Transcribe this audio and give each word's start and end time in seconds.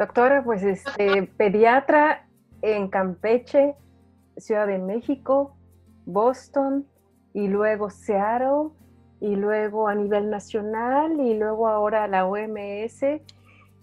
Doctora, 0.00 0.42
pues 0.42 0.62
este, 0.62 1.24
pediatra 1.36 2.26
en 2.62 2.88
Campeche, 2.88 3.74
Ciudad 4.38 4.66
de 4.66 4.78
México, 4.78 5.54
Boston 6.06 6.86
y 7.34 7.48
luego 7.48 7.90
Seattle 7.90 8.70
y 9.20 9.36
luego 9.36 9.88
a 9.88 9.94
nivel 9.94 10.30
nacional 10.30 11.20
y 11.20 11.34
luego 11.34 11.68
ahora 11.68 12.08
la 12.08 12.24
OMS. 12.24 13.20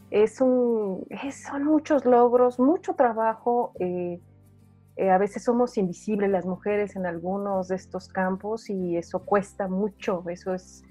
Es 0.10 0.42
un, 0.42 1.06
son 1.32 1.66
muchos 1.66 2.04
logros, 2.04 2.60
mucho 2.60 2.96
trabajo. 2.96 3.74
Eh, 3.80 4.20
eh, 4.96 5.12
a 5.12 5.20
veces 5.20 5.44
somos 5.44 5.78
invisibles 5.78 6.32
las 6.32 6.48
mujeres 6.48 6.96
en 6.96 7.06
algunos 7.06 7.68
de 7.68 7.76
estos 7.76 8.08
campos 8.08 8.72
y 8.72 8.98
eso 8.98 9.20
cuesta 9.20 9.68
mucho, 9.68 10.24
eso 10.30 10.56
es 10.56 10.84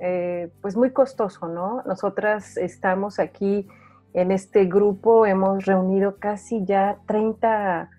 eh, 0.00 0.50
pues 0.60 0.76
muy 0.76 0.90
costoso, 0.90 1.46
¿no? 1.46 1.84
Nosotras 1.86 2.56
estamos 2.56 3.20
aquí 3.20 3.68
en 4.14 4.32
este 4.32 4.64
grupo, 4.64 5.26
hemos 5.26 5.66
reunido 5.66 6.16
casi 6.18 6.64
ya 6.64 6.98
30 7.06 7.90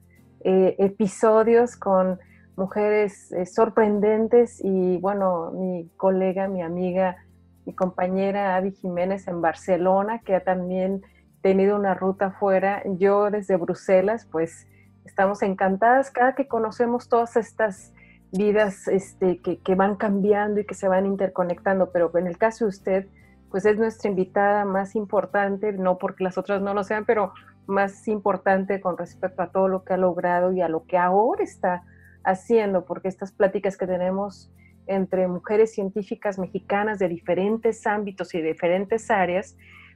episodios 0.43 1.75
con 1.75 2.19
mujeres 2.55 3.31
eh, 3.31 3.45
sorprendentes 3.45 4.61
y 4.63 4.97
bueno, 4.97 5.51
mi 5.51 5.89
colega, 5.97 6.47
mi 6.47 6.61
amiga, 6.61 7.17
mi 7.65 7.73
compañera 7.73 8.55
Avi 8.55 8.71
Jiménez 8.71 9.27
en 9.27 9.41
Barcelona, 9.41 10.19
que 10.19 10.35
ha 10.35 10.43
también 10.43 11.01
tenido 11.41 11.75
una 11.75 11.93
ruta 11.93 12.31
fuera, 12.31 12.81
yo 12.85 13.29
desde 13.29 13.57
Bruselas, 13.57 14.27
pues 14.31 14.67
estamos 15.03 15.41
encantadas. 15.41 16.11
Cada 16.11 16.33
que 16.33 16.47
conocemos 16.47 17.09
todas 17.09 17.35
estas 17.35 17.93
vidas 18.31 18.87
este, 18.87 19.39
que 19.39 19.75
van 19.75 19.95
cambiando 19.95 20.59
y 20.59 20.65
que 20.65 20.73
se 20.73 20.87
van 20.87 21.05
interconectando, 21.05 21.91
pero 21.91 22.15
en 22.17 22.27
el 22.27 22.37
caso 22.37 22.65
de 22.65 22.69
usted, 22.69 23.07
pues 23.55 23.65
es 23.65 23.77
nuestra 23.77 24.09
invitada 24.09 24.65
más 24.65 24.95
importante, 24.95 25.71
no 25.71 25.97
porque 25.97 26.25
las 26.25 26.37
otras 26.37 26.61
no 26.61 26.73
lo 26.73 26.83
sean, 26.83 27.05
pero 27.05 27.31
más 27.67 28.05
importante 28.09 28.81
con 28.81 28.97
respecto 28.97 29.41
a 29.41 29.47
todo 29.49 29.69
lo 29.69 29.85
que 29.85 29.93
ha 29.93 29.97
logrado 29.97 30.51
y 30.51 30.59
a 30.59 30.67
lo 30.67 30.83
que 30.83 30.97
ahora 30.97 31.41
está 31.41 31.83
haciendo, 32.25 32.83
porque 32.83 33.07
estas 33.07 33.31
pláticas 33.31 33.77
que 33.77 33.87
tenemos 33.87 34.51
entre 34.87 35.29
mujeres 35.29 35.73
científicas 35.73 36.37
mexicanas 36.37 36.99
de 36.99 37.07
diferentes 37.07 37.87
ámbitos 37.87 38.35
y 38.35 38.41
diferentes 38.41 39.09
áreas, 39.09 39.55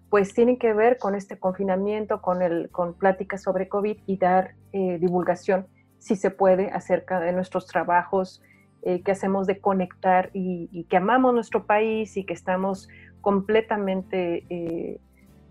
pues 0.09 0.33
tienen 0.33 0.57
que 0.57 0.71
ver 0.71 0.97
con 0.97 1.13
este 1.13 1.37
confinamiento, 1.37 2.21
con, 2.21 2.41
el, 2.41 2.69
con 2.69 2.93
pláticas 2.93 3.43
sobre 3.43 3.67
COVID 3.67 3.97
y 4.05 4.15
dar 4.15 4.55
eh, 4.71 4.99
divulgación, 5.01 5.67
si 5.97 6.15
se 6.15 6.31
puede, 6.31 6.71
acerca 6.71 7.19
de 7.19 7.33
nuestros 7.33 7.67
trabajos 7.67 8.41
eh, 8.81 9.01
que 9.01 9.11
hacemos 9.11 9.45
de 9.45 9.59
conectar 9.59 10.29
y, 10.33 10.85
que 10.85 10.95
amamos 10.95 11.33
nuestro 11.33 11.65
país 11.65 12.15
y 12.15 12.23
que 12.23 12.33
estamos 12.33 12.87
completamente, 13.21 14.45
eh, 14.49 14.99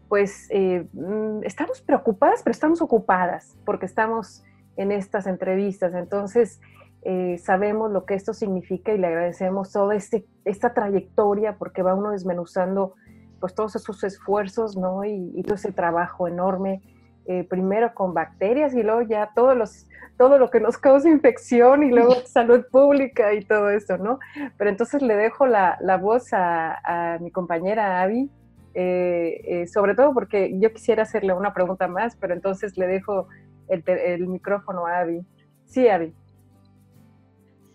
pues, 0.08 0.48
mm, 0.92 1.44
estamos 1.44 1.80
preocupadas, 1.82 2.42
pero 2.42 2.52
estamos 2.52 2.80
ocupadas, 2.80 3.56
porque 3.64 3.86
estamos 3.86 4.44
en 4.76 4.92
estas 4.92 5.26
entrevistas. 5.26 5.94
Entonces, 5.94 6.60
eh, 7.02 7.38
sabemos 7.38 7.92
lo 7.92 8.04
que 8.04 8.14
esto 8.14 8.34
significa 8.34 8.92
y 8.92 8.98
le 8.98 9.06
agradecemos 9.06 9.72
toda 9.72 9.94
este, 9.94 10.26
esta 10.44 10.74
trayectoria 10.74 11.56
porque 11.56 11.82
va 11.82 11.94
uno 11.94 12.10
desmenuzando 12.10 12.94
pues 13.40 13.54
todos 13.54 13.76
esos 13.76 14.02
esfuerzos, 14.02 14.76
¿no? 14.76 15.04
Y, 15.04 15.42
todo 15.44 15.54
ese 15.54 15.70
trabajo 15.70 16.26
enorme, 16.26 16.82
eh, 17.28 17.44
primero 17.44 17.94
con 17.94 18.14
bacterias 18.14 18.74
y 18.74 18.82
luego 18.82 19.02
ya 19.02 19.30
todos 19.34 19.56
los, 19.56 19.86
todo 20.16 20.38
lo 20.38 20.50
que 20.50 20.58
nos 20.58 20.76
causa 20.76 21.08
infección 21.08 21.84
y 21.84 21.90
luego 21.90 22.14
salud 22.26 22.64
pública 22.70 23.32
y 23.34 23.44
todo 23.44 23.70
esto, 23.70 23.96
¿no? 23.98 24.18
Pero 24.56 24.70
entonces 24.70 25.00
le 25.02 25.14
dejo 25.14 25.46
la, 25.46 25.78
la 25.80 25.96
voz 25.96 26.32
a, 26.32 27.14
a, 27.14 27.18
mi 27.20 27.30
compañera 27.30 28.02
Avi, 28.02 28.28
eh, 28.74 29.66
sobre 29.72 29.94
todo 29.94 30.12
porque 30.12 30.58
yo 30.58 30.72
quisiera 30.72 31.04
hacerle 31.04 31.32
una 31.32 31.54
pregunta 31.54 31.86
más, 31.88 32.16
pero 32.16 32.34
entonces 32.34 32.76
le 32.76 32.86
dejo 32.86 33.28
el, 33.68 34.26
micrófono 34.26 34.86
a 34.86 35.00
Abby. 35.00 35.20
Sí, 35.66 35.88
Abby. 35.88 36.12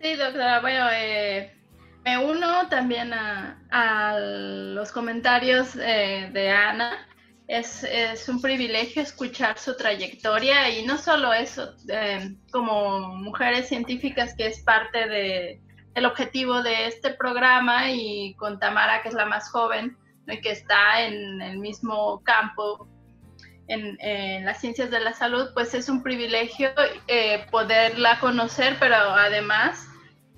Sí, 0.01 0.15
doctora. 0.15 0.61
Bueno, 0.61 0.87
eh, 0.93 1.51
me 2.03 2.17
uno 2.17 2.67
también 2.69 3.11
a, 3.13 4.17
los 4.19 4.91
comentarios 4.91 5.75
eh, 5.75 6.29
de 6.33 6.49
Ana. 6.49 7.07
Es, 7.47 8.29
un 8.29 8.41
privilegio 8.41 9.01
escuchar 9.01 9.57
su 9.59 9.75
trayectoria 9.75 10.69
y 10.69 10.85
no 10.85 10.97
solo 10.97 11.33
eso, 11.33 11.75
eh, 11.89 12.35
como 12.51 13.15
mujeres 13.15 13.67
científicas 13.67 14.33
que 14.35 14.47
es 14.47 14.61
parte 14.61 15.07
de, 15.07 15.61
del 15.93 16.05
objetivo 16.05 16.63
de 16.63 16.87
este 16.87 17.11
programa 17.13 17.91
y 17.91 18.33
con 18.35 18.59
Tamara, 18.59 19.01
que 19.01 19.09
es 19.09 19.15
la 19.15 19.25
más 19.25 19.49
joven, 19.49 19.97
y 20.27 20.39
que 20.39 20.51
está 20.51 21.01
en 21.05 21.41
el 21.41 21.59
mismo 21.59 22.23
campo 22.23 22.87
en, 23.67 24.45
las 24.45 24.59
ciencias 24.59 24.91
de 24.91 24.99
la 24.99 25.13
salud, 25.13 25.49
pues 25.53 25.73
es 25.73 25.89
un 25.89 26.03
privilegio 26.03 26.69
eh, 27.07 27.45
poderla 27.49 28.19
conocer, 28.19 28.75
pero 28.79 28.95
además 28.95 29.87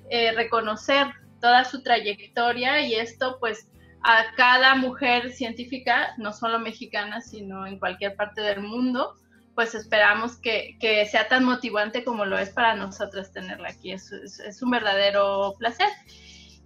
eh, 0.10 0.32
reconocer 0.34 1.08
toda 1.42 1.66
su 1.66 1.82
trayectoria 1.84 2.82
y 2.82 2.96
esto 2.96 3.38
pues 3.40 3.68
a 4.08 4.36
cada 4.36 4.76
mujer 4.76 5.32
científica, 5.32 6.14
no 6.18 6.32
solo 6.32 6.60
mexicana, 6.60 7.22
sino 7.22 7.66
en 7.66 7.80
cualquier 7.80 8.16
parte 8.16 8.42
del 8.42 8.62
mundo, 8.62 9.16
pues 9.56 9.74
esperamos 9.74 10.38
que, 10.38 10.78
sea 11.10 11.28
tan 11.28 11.44
motivante 11.44 12.04
como 12.04 12.26
lo 12.26 12.38
es 12.38 12.50
para 12.50 12.76
nosotras 12.76 13.32
tenerla 13.32 13.70
aquí. 13.70 13.92
Es, 13.92 14.62
un 14.62 14.70
verdadero 14.70 15.56
placer. 15.58 15.88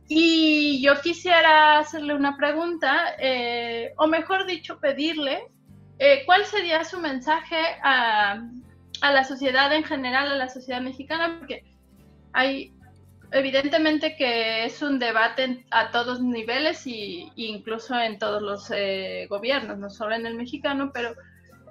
Y 0.07 0.81
yo 0.81 0.99
quisiera 1.01 1.79
hacerle 1.79 2.13
una 2.13 2.35
pregunta, 2.35 3.15
eh, 3.19 3.93
o 3.97 4.07
mejor 4.07 4.45
dicho, 4.45 4.79
pedirle 4.79 5.39
eh, 5.99 6.23
¿cuál 6.25 6.45
sería 6.45 6.85
su 6.85 6.97
mensaje 6.97 7.57
a, 7.83 8.41
la 9.01 9.23
sociedad 9.25 9.73
en 9.73 9.83
general, 9.83 10.31
a 10.31 10.35
la 10.35 10.47
sociedad 10.47 10.81
mexicana? 10.81 11.37
Porque 11.39 11.65
hay, 12.31 12.73
evidentemente 13.31 14.15
que 14.15 14.65
es 14.65 14.81
un 14.81 14.99
debate 14.99 15.65
a 15.71 15.91
todos 15.91 16.21
niveles 16.21 16.85
y, 16.87 17.31
incluso 17.35 17.99
en 17.99 18.19
todos 18.19 18.41
los 18.41 18.71
eh, 18.71 19.27
gobiernos, 19.29 19.77
no 19.77 19.89
solo 19.89 20.15
en 20.15 20.25
el 20.25 20.35
mexicano, 20.35 20.91
pero 20.93 21.15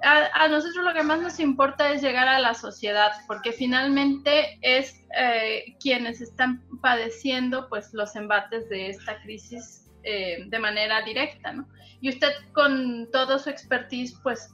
a, 0.01 0.47
nosotros 0.47 0.85
lo 0.85 0.93
que 0.93 1.03
más 1.03 1.21
nos 1.21 1.39
importa 1.39 1.91
es 1.91 2.01
llegar 2.01 2.27
a 2.27 2.39
la 2.39 2.53
sociedad, 2.53 3.11
porque 3.27 3.51
finalmente 3.51 4.57
es 4.61 5.03
eh, 5.17 5.75
quienes 5.81 6.21
están 6.21 6.63
padeciendo 6.81 7.67
pues 7.67 7.93
los 7.93 8.15
embates 8.15 8.69
de 8.69 8.89
esta 8.89 9.21
crisis 9.21 9.85
de 10.01 10.59
manera 10.59 11.01
directa, 11.01 11.51
¿no? 11.51 11.67
Y 12.01 12.09
usted 12.09 12.29
con 12.53 13.09
todo 13.11 13.39
su 13.39 13.49
expertise, 13.49 14.17
pues, 14.23 14.53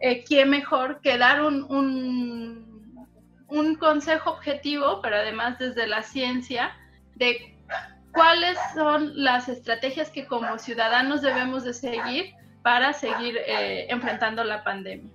eh, 0.00 0.24
¿quién 0.24 0.50
mejor 0.50 1.00
que 1.00 1.18
dar 1.18 1.42
un, 1.42 1.64
un, 1.64 2.73
un 3.54 3.76
consejo 3.76 4.30
objetivo, 4.30 5.00
pero 5.02 5.16
además 5.16 5.58
desde 5.58 5.86
la 5.86 6.02
ciencia, 6.02 6.72
de 7.16 7.56
cuáles 8.12 8.58
son 8.74 9.12
las 9.22 9.48
estrategias 9.48 10.10
que 10.10 10.26
como 10.26 10.58
ciudadanos 10.58 11.22
debemos 11.22 11.64
de 11.64 11.74
seguir 11.74 12.34
para 12.62 12.92
seguir 12.92 13.36
eh, 13.36 13.86
enfrentando 13.90 14.42
la 14.42 14.64
pandemia? 14.64 15.12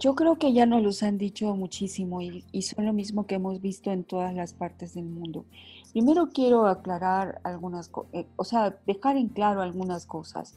Yo, 0.00 0.14
creo 0.14 0.38
que 0.38 0.54
ya 0.54 0.64
nos 0.64 0.82
los 0.82 1.02
han 1.02 1.18
dicho 1.18 1.54
muchísimo 1.54 2.22
y, 2.22 2.42
y, 2.52 2.62
son 2.62 2.86
lo 2.86 2.94
mismo 2.94 3.26
que 3.26 3.34
hemos 3.34 3.60
visto 3.60 3.92
en 3.92 4.02
todas 4.02 4.34
las 4.34 4.54
partes 4.54 4.94
del 4.94 5.04
mundo. 5.04 5.44
Primero 5.92 6.30
quiero 6.32 6.66
aclarar 6.66 7.40
algunas 7.44 7.90
eh, 8.14 8.26
o 8.36 8.44
sea, 8.44 8.78
dejar 8.86 9.18
en 9.18 9.28
claro 9.28 9.60
algunas 9.60 10.06
cosas. 10.06 10.54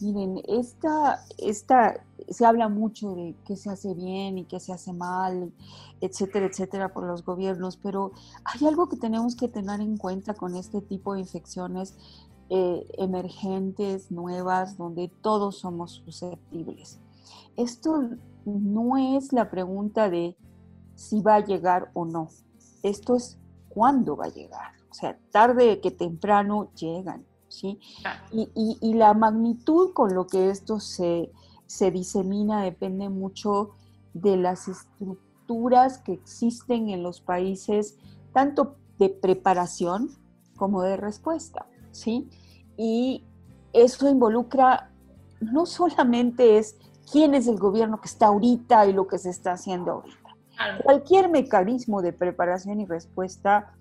Miren, 0.00 0.42
esta, 0.46 1.24
esta, 1.38 2.04
se 2.28 2.44
habla 2.44 2.68
mucho 2.68 3.14
de 3.14 3.34
qué 3.46 3.56
se 3.56 3.70
hace 3.70 3.94
bien 3.94 4.36
y 4.36 4.44
qué 4.44 4.60
se 4.60 4.72
hace 4.72 4.92
mal, 4.92 5.52
etcétera, 6.02 6.46
etcétera, 6.46 6.92
por 6.92 7.04
los 7.04 7.24
gobiernos, 7.24 7.78
pero 7.78 8.12
hay 8.44 8.66
algo 8.66 8.90
que 8.90 8.96
tenemos 8.96 9.36
que 9.36 9.48
tener 9.48 9.80
en 9.80 9.96
cuenta 9.96 10.34
con 10.34 10.54
este 10.54 10.82
tipo 10.82 11.14
de 11.14 11.20
infecciones 11.20 11.94
eh, 12.50 12.86
emergentes, 12.98 14.10
nuevas, 14.10 14.76
donde 14.76 15.10
todos 15.22 15.58
somos 15.58 16.02
susceptibles. 16.04 17.00
Esto 17.56 18.10
no 18.44 18.98
es 19.16 19.32
la 19.32 19.50
pregunta 19.50 20.10
de 20.10 20.36
si 20.94 21.22
va 21.22 21.36
a 21.36 21.44
llegar 21.44 21.90
o 21.94 22.04
no. 22.04 22.28
Esto 22.82 23.16
es 23.16 23.38
cuándo 23.70 24.16
va 24.16 24.26
a 24.26 24.32
llegar. 24.32 24.72
O 24.90 24.94
sea, 24.94 25.18
tarde 25.30 25.80
que 25.80 25.90
temprano 25.90 26.70
llegan, 26.74 27.24
¿sí? 27.56 27.80
Y, 28.32 28.94
la 28.94 29.14
magnitud 29.14 29.92
con 29.92 30.14
lo 30.14 30.26
que 30.26 30.50
esto 30.50 30.78
se, 30.78 31.30
se 31.66 31.90
disemina 31.90 32.62
depende 32.62 33.08
mucho 33.08 33.70
de 34.14 34.36
las 34.36 34.68
estructuras 34.68 35.98
que 35.98 36.12
existen 36.12 36.90
en 36.90 37.02
los 37.02 37.20
países, 37.20 37.96
tanto 38.32 38.76
de 38.98 39.08
preparación 39.08 40.10
como 40.56 40.82
de 40.82 40.96
respuesta, 40.96 41.66
¿sí? 41.92 42.28
Y 42.76 43.24
eso 43.72 44.08
involucra 44.08 44.90
no 45.40 45.66
solamente 45.66 46.58
es 46.58 46.76
quién 47.10 47.34
es 47.34 47.46
el 47.46 47.58
gobierno 47.58 48.00
que 48.00 48.08
está 48.08 48.26
ahorita 48.26 48.86
y 48.86 48.92
lo 48.92 49.06
que 49.06 49.18
se 49.18 49.30
está 49.30 49.52
haciendo 49.52 49.92
ahorita. 49.92 50.16
Cualquier 50.82 51.28
mecanismo 51.28 52.00
de 52.00 52.12
preparación 52.14 52.80
y 52.80 52.86
respuesta 52.86 53.74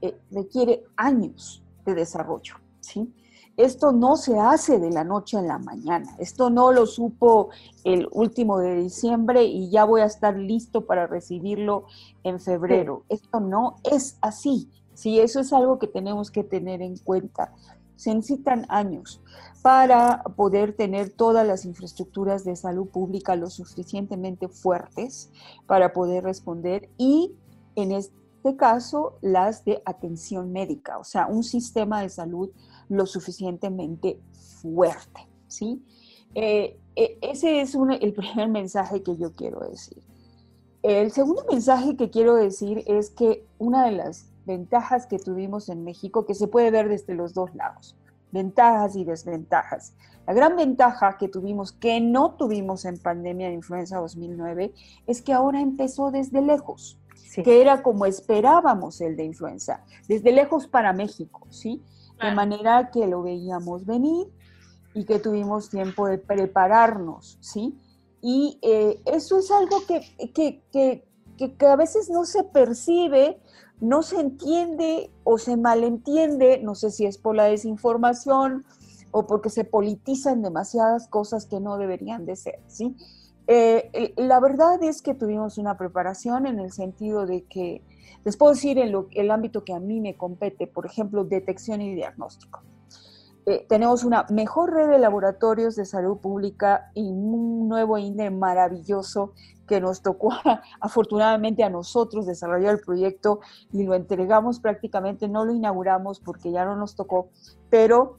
eh, 0.00 0.18
requiere 0.30 0.84
años 0.96 1.62
de 1.84 1.94
desarrollo, 1.94 2.56
¿sí? 2.84 3.12
Esto 3.56 3.92
no 3.92 4.16
se 4.16 4.38
hace 4.38 4.80
de 4.80 4.90
la 4.90 5.04
noche 5.04 5.38
a 5.38 5.42
la 5.42 5.58
mañana. 5.58 6.16
Esto 6.18 6.50
no 6.50 6.72
lo 6.72 6.86
supo 6.86 7.50
el 7.84 8.08
último 8.10 8.58
de 8.58 8.74
diciembre 8.76 9.44
y 9.44 9.70
ya 9.70 9.84
voy 9.84 10.00
a 10.00 10.06
estar 10.06 10.36
listo 10.36 10.86
para 10.86 11.06
recibirlo 11.06 11.84
en 12.24 12.40
febrero. 12.40 13.04
Esto 13.08 13.38
no 13.38 13.76
es 13.84 14.18
así. 14.20 14.68
Sí, 14.94 15.20
eso 15.20 15.40
es 15.40 15.52
algo 15.52 15.78
que 15.78 15.86
tenemos 15.86 16.32
que 16.32 16.42
tener 16.42 16.82
en 16.82 16.96
cuenta. 16.98 17.52
Se 17.94 18.12
necesitan 18.12 18.66
años 18.68 19.20
para 19.62 20.24
poder 20.36 20.74
tener 20.74 21.10
todas 21.10 21.46
las 21.46 21.64
infraestructuras 21.64 22.44
de 22.44 22.56
salud 22.56 22.88
pública 22.88 23.36
lo 23.36 23.50
suficientemente 23.50 24.48
fuertes 24.48 25.30
para 25.66 25.92
poder 25.92 26.24
responder 26.24 26.90
y 26.98 27.32
en 27.76 27.92
este 27.92 28.56
caso 28.56 29.16
las 29.22 29.64
de 29.64 29.80
atención 29.86 30.52
médica, 30.52 30.98
o 30.98 31.04
sea, 31.04 31.28
un 31.28 31.42
sistema 31.42 32.02
de 32.02 32.10
salud 32.10 32.50
lo 32.88 33.06
suficientemente 33.06 34.20
fuerte, 34.62 35.28
¿sí? 35.48 35.82
Eh, 36.34 36.78
eh, 36.96 37.18
ese 37.22 37.60
es 37.60 37.74
el 37.74 38.12
primer 38.12 38.48
mensaje 38.48 39.02
que 39.02 39.16
yo 39.16 39.32
quiero 39.32 39.60
decir. 39.60 40.02
El 40.82 41.12
segundo 41.12 41.44
mensaje 41.50 41.96
que 41.96 42.10
quiero 42.10 42.34
decir 42.34 42.84
es 42.86 43.10
que 43.10 43.46
una 43.58 43.86
de 43.86 43.92
las 43.92 44.30
ventajas 44.44 45.06
que 45.06 45.18
tuvimos 45.18 45.68
en 45.68 45.84
México, 45.84 46.26
que 46.26 46.34
se 46.34 46.48
puede 46.48 46.70
ver 46.70 46.88
desde 46.88 47.14
los 47.14 47.32
dos 47.32 47.54
lados, 47.54 47.96
ventajas 48.32 48.96
y 48.96 49.04
desventajas. 49.04 49.94
La 50.26 50.34
gran 50.34 50.56
ventaja 50.56 51.16
que 51.18 51.28
tuvimos, 51.28 51.72
que 51.72 52.00
no 52.00 52.32
tuvimos 52.32 52.84
en 52.84 52.98
pandemia 52.98 53.48
de 53.48 53.54
influenza 53.54 53.98
2009, 53.98 54.72
es 55.06 55.22
que 55.22 55.32
ahora 55.32 55.60
empezó 55.60 56.10
desde 56.10 56.42
lejos, 56.42 56.98
que 57.34 57.60
era 57.60 57.82
como 57.82 58.06
esperábamos 58.06 59.00
el 59.00 59.16
de 59.16 59.24
influenza, 59.24 59.84
desde 60.08 60.32
lejos 60.32 60.66
para 60.66 60.92
México, 60.92 61.46
¿sí? 61.50 61.82
De 62.20 62.32
manera 62.32 62.90
que 62.90 63.06
lo 63.06 63.22
veíamos 63.22 63.84
venir 63.84 64.28
y 64.94 65.04
que 65.04 65.18
tuvimos 65.18 65.68
tiempo 65.68 66.06
de 66.06 66.18
prepararnos, 66.18 67.38
¿sí? 67.40 67.78
Y 68.22 68.58
eh, 68.62 69.02
eso 69.04 69.38
es 69.38 69.50
algo 69.50 69.84
que, 69.86 70.00
que, 70.32 70.62
que, 70.72 71.04
que, 71.36 71.66
a 71.66 71.76
veces 71.76 72.08
no 72.08 72.24
se 72.24 72.44
percibe, 72.44 73.40
no 73.80 74.02
se 74.02 74.20
entiende 74.20 75.10
o 75.24 75.36
se 75.36 75.56
malentiende, 75.56 76.60
no 76.62 76.74
sé 76.74 76.90
si 76.90 77.04
es 77.04 77.18
por 77.18 77.34
la 77.34 77.44
desinformación 77.44 78.64
o 79.10 79.26
porque 79.26 79.50
se 79.50 79.64
politizan 79.64 80.40
demasiadas 80.40 81.08
cosas 81.08 81.44
que 81.44 81.60
no 81.60 81.76
deberían 81.76 82.24
de 82.24 82.36
ser, 82.36 82.60
¿sí? 82.66 82.96
Eh, 83.46 84.14
la 84.16 84.40
verdad 84.40 84.82
es 84.82 85.02
que 85.02 85.14
tuvimos 85.14 85.58
una 85.58 85.76
preparación 85.76 86.46
en 86.46 86.60
el 86.60 86.72
sentido 86.72 87.26
de 87.26 87.44
que 87.44 87.82
les 88.24 88.36
puedo 88.36 88.52
decir 88.52 88.78
en 88.78 88.94
el 89.12 89.30
ámbito 89.30 89.64
que 89.64 89.74
a 89.74 89.80
mí 89.80 90.00
me 90.00 90.16
compete, 90.16 90.66
por 90.66 90.86
ejemplo, 90.86 91.24
detección 91.24 91.80
y 91.80 91.94
diagnóstico. 91.94 92.62
Eh, 93.46 93.66
tenemos 93.68 94.04
una 94.04 94.24
mejor 94.30 94.72
red 94.72 94.88
de 94.88 94.98
laboratorios 94.98 95.76
de 95.76 95.84
salud 95.84 96.16
pública 96.16 96.90
y 96.94 97.10
un 97.10 97.68
nuevo 97.68 97.98
INE 97.98 98.30
maravilloso 98.30 99.32
que 99.66 99.80
nos 99.80 100.00
tocó 100.00 100.30
afortunadamente 100.80 101.62
a 101.62 101.68
nosotros 101.68 102.26
desarrollar 102.26 102.74
el 102.74 102.80
proyecto 102.80 103.40
y 103.70 103.82
lo 103.82 103.94
entregamos 103.94 104.60
prácticamente, 104.60 105.28
no 105.28 105.44
lo 105.44 105.52
inauguramos 105.52 106.20
porque 106.20 106.52
ya 106.52 106.64
no 106.64 106.74
nos 106.74 106.96
tocó, 106.96 107.28
pero 107.68 108.18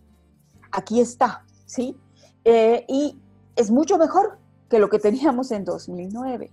aquí 0.71 0.99
está, 0.99 1.43
¿sí? 1.65 1.97
Eh, 2.43 2.85
y 2.87 3.19
es 3.55 3.71
mucho 3.71 3.97
mejor 3.97 4.37
que 4.69 4.77
lo 4.77 4.89
que 4.89 4.99
teníamos 4.99 5.51
en 5.51 5.65
2009. 5.65 6.51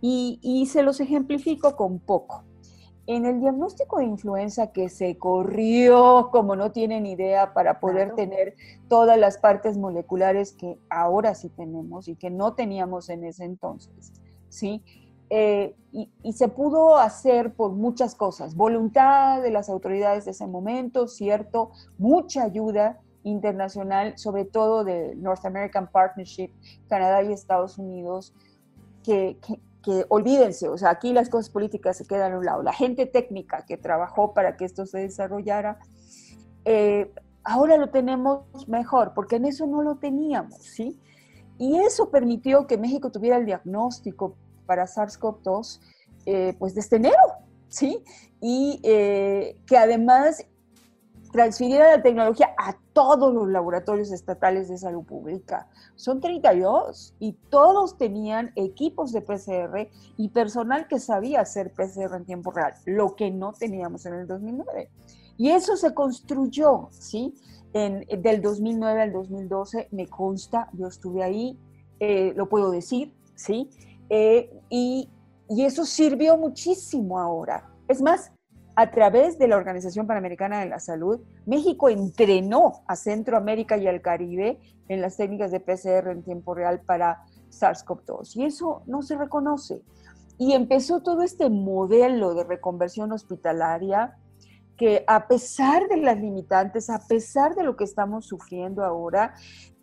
Y, 0.00 0.38
y 0.42 0.66
se 0.66 0.82
los 0.82 1.00
ejemplifico 1.00 1.76
con 1.76 1.98
poco. 1.98 2.44
En 3.06 3.26
el 3.26 3.40
diagnóstico 3.40 3.98
de 3.98 4.04
influenza 4.04 4.72
que 4.72 4.88
se 4.88 5.18
corrió 5.18 6.30
como 6.32 6.56
no 6.56 6.72
tienen 6.72 7.04
idea 7.04 7.52
para 7.52 7.78
poder 7.78 8.14
tener 8.14 8.56
todas 8.88 9.18
las 9.18 9.36
partes 9.36 9.76
moleculares 9.76 10.52
que 10.52 10.78
ahora 10.88 11.34
sí 11.34 11.50
tenemos 11.50 12.08
y 12.08 12.16
que 12.16 12.30
no 12.30 12.54
teníamos 12.54 13.10
en 13.10 13.24
ese 13.24 13.44
entonces, 13.44 14.12
¿sí? 14.48 14.82
Eh, 15.28 15.74
y, 15.92 16.10
y, 16.22 16.32
se 16.34 16.48
pudo 16.48 16.96
hacer 16.96 17.54
por 17.54 17.72
muchas 17.72 18.14
cosas, 18.14 18.54
voluntad 18.54 19.42
de 19.42 19.50
las 19.50 19.68
autoridades 19.68 20.26
de 20.26 20.32
ese 20.32 20.46
momento, 20.46 21.08
cierto, 21.08 21.70
mucha 21.98 22.44
ayuda 22.44 23.00
internacional, 23.24 24.16
sobre 24.18 24.44
todo 24.44 24.84
de 24.84 25.14
North 25.16 25.44
American 25.44 25.88
Partnership, 25.90 26.50
Canadá 26.88 27.22
y 27.22 27.32
Estados 27.32 27.78
Unidos, 27.78 28.34
que, 29.02 29.38
que, 29.46 29.60
que 29.84 30.06
olvídense, 30.08 30.68
o 30.68 30.78
sea, 30.78 30.90
aquí 30.90 31.12
las 31.12 31.28
cosas 31.28 31.50
políticas 31.50 31.96
se 31.96 32.06
quedan 32.06 32.32
a 32.32 32.38
un 32.38 32.44
lado. 32.44 32.62
La 32.62 32.72
gente 32.72 33.06
técnica 33.06 33.64
que 33.66 33.76
trabajó 33.76 34.32
para 34.32 34.56
que 34.56 34.64
esto 34.64 34.86
se 34.86 34.98
desarrollara, 34.98 35.78
eh, 36.64 37.12
ahora 37.44 37.76
lo 37.76 37.90
tenemos 37.90 38.44
mejor, 38.66 39.12
porque 39.14 39.36
en 39.36 39.44
eso 39.44 39.66
no 39.66 39.82
lo 39.82 39.96
teníamos, 39.96 40.58
¿sí? 40.58 40.98
Y 41.58 41.76
eso 41.76 42.10
permitió 42.10 42.66
que 42.66 42.78
México 42.78 43.10
tuviera 43.10 43.36
el 43.36 43.46
diagnóstico 43.46 44.36
para 44.66 44.86
SARS-CoV-2, 44.86 45.80
eh, 46.26 46.56
pues 46.58 46.74
desde 46.74 46.96
enero, 46.96 47.16
¿sí? 47.68 48.02
Y 48.40 48.80
eh, 48.82 49.58
que 49.66 49.76
además 49.76 50.46
transfiriera 51.34 51.96
la 51.96 52.00
tecnología 52.00 52.54
a 52.56 52.76
todos 52.92 53.34
los 53.34 53.48
laboratorios 53.48 54.12
estatales 54.12 54.68
de 54.68 54.78
salud 54.78 55.02
pública. 55.02 55.66
Son 55.96 56.20
32 56.20 57.16
y 57.18 57.32
todos 57.50 57.98
tenían 57.98 58.52
equipos 58.54 59.10
de 59.10 59.20
PCR 59.20 59.90
y 60.16 60.28
personal 60.28 60.86
que 60.86 61.00
sabía 61.00 61.40
hacer 61.40 61.72
PCR 61.72 62.14
en 62.14 62.24
tiempo 62.24 62.52
real, 62.52 62.74
lo 62.84 63.16
que 63.16 63.32
no 63.32 63.52
teníamos 63.52 64.06
en 64.06 64.14
el 64.14 64.28
2009. 64.28 64.90
Y 65.36 65.50
eso 65.50 65.76
se 65.76 65.92
construyó, 65.92 66.86
¿sí? 66.92 67.34
En, 67.72 68.06
del 68.22 68.40
2009 68.40 69.02
al 69.02 69.12
2012, 69.12 69.88
me 69.90 70.06
consta, 70.06 70.68
yo 70.72 70.86
estuve 70.86 71.24
ahí, 71.24 71.58
eh, 71.98 72.32
lo 72.36 72.48
puedo 72.48 72.70
decir, 72.70 73.12
¿sí? 73.34 73.68
Eh, 74.08 74.56
y, 74.70 75.10
y 75.48 75.64
eso 75.64 75.84
sirvió 75.84 76.36
muchísimo 76.36 77.18
ahora. 77.18 77.68
Es 77.88 78.00
más, 78.00 78.30
a 78.76 78.90
través 78.90 79.38
de 79.38 79.46
la 79.46 79.56
Organización 79.56 80.06
Panamericana 80.06 80.60
de 80.60 80.68
la 80.68 80.80
Salud, 80.80 81.20
México 81.46 81.88
entrenó 81.88 82.82
a 82.86 82.96
Centroamérica 82.96 83.76
y 83.76 83.86
al 83.86 84.02
Caribe 84.02 84.58
en 84.88 85.00
las 85.00 85.16
técnicas 85.16 85.52
de 85.52 85.60
PCR 85.60 86.10
en 86.10 86.22
tiempo 86.22 86.54
real 86.54 86.80
para 86.80 87.24
SARS-CoV-2. 87.50 88.36
Y 88.36 88.44
eso 88.44 88.82
no 88.86 89.02
se 89.02 89.16
reconoce. 89.16 89.82
Y 90.38 90.52
empezó 90.52 91.02
todo 91.02 91.22
este 91.22 91.48
modelo 91.50 92.34
de 92.34 92.44
reconversión 92.44 93.12
hospitalaria 93.12 94.16
que 94.76 95.04
a 95.06 95.28
pesar 95.28 95.86
de 95.88 95.98
las 95.98 96.18
limitantes, 96.18 96.90
a 96.90 97.06
pesar 97.06 97.54
de 97.54 97.62
lo 97.62 97.76
que 97.76 97.84
estamos 97.84 98.26
sufriendo 98.26 98.84
ahora, 98.84 99.34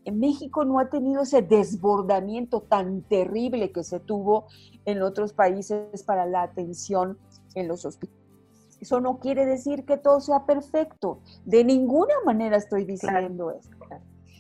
en 0.04 0.20
México 0.20 0.66
no 0.66 0.80
ha 0.80 0.90
tenido 0.90 1.22
ese 1.22 1.42
desbordamiento 1.42 2.62
tan 2.62 3.04
terrible 3.04 3.72
que 3.72 3.86
se 3.86 4.02
tuvo 4.02 4.48
en 4.84 5.02
otros 5.02 5.32
países 5.32 6.04
para 6.04 6.26
la 6.26 6.42
atención 6.42 7.18
en 7.56 7.70
los 7.70 7.86
hospitales 7.86 8.21
eso 8.82 9.00
no 9.00 9.20
quiere 9.20 9.46
decir 9.46 9.86
que 9.86 9.98
todo 9.98 10.20
sea 10.20 10.46
perfecto. 10.46 11.20
De 11.46 11.64
ninguna 11.64 12.16
manera 12.26 12.58
estoy 12.58 12.84
diciendo 12.84 13.52
eso. 13.52 13.70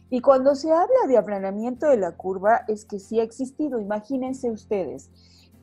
Y 0.09 0.19
cuando 0.19 0.55
se 0.55 0.71
habla 0.71 1.07
de 1.07 1.17
aplanamiento 1.17 1.87
de 1.87 1.97
la 1.97 2.11
curva, 2.11 2.65
es 2.67 2.83
que 2.83 2.99
sí 2.99 3.19
ha 3.19 3.23
existido. 3.23 3.79
Imagínense 3.79 4.51
ustedes, 4.51 5.09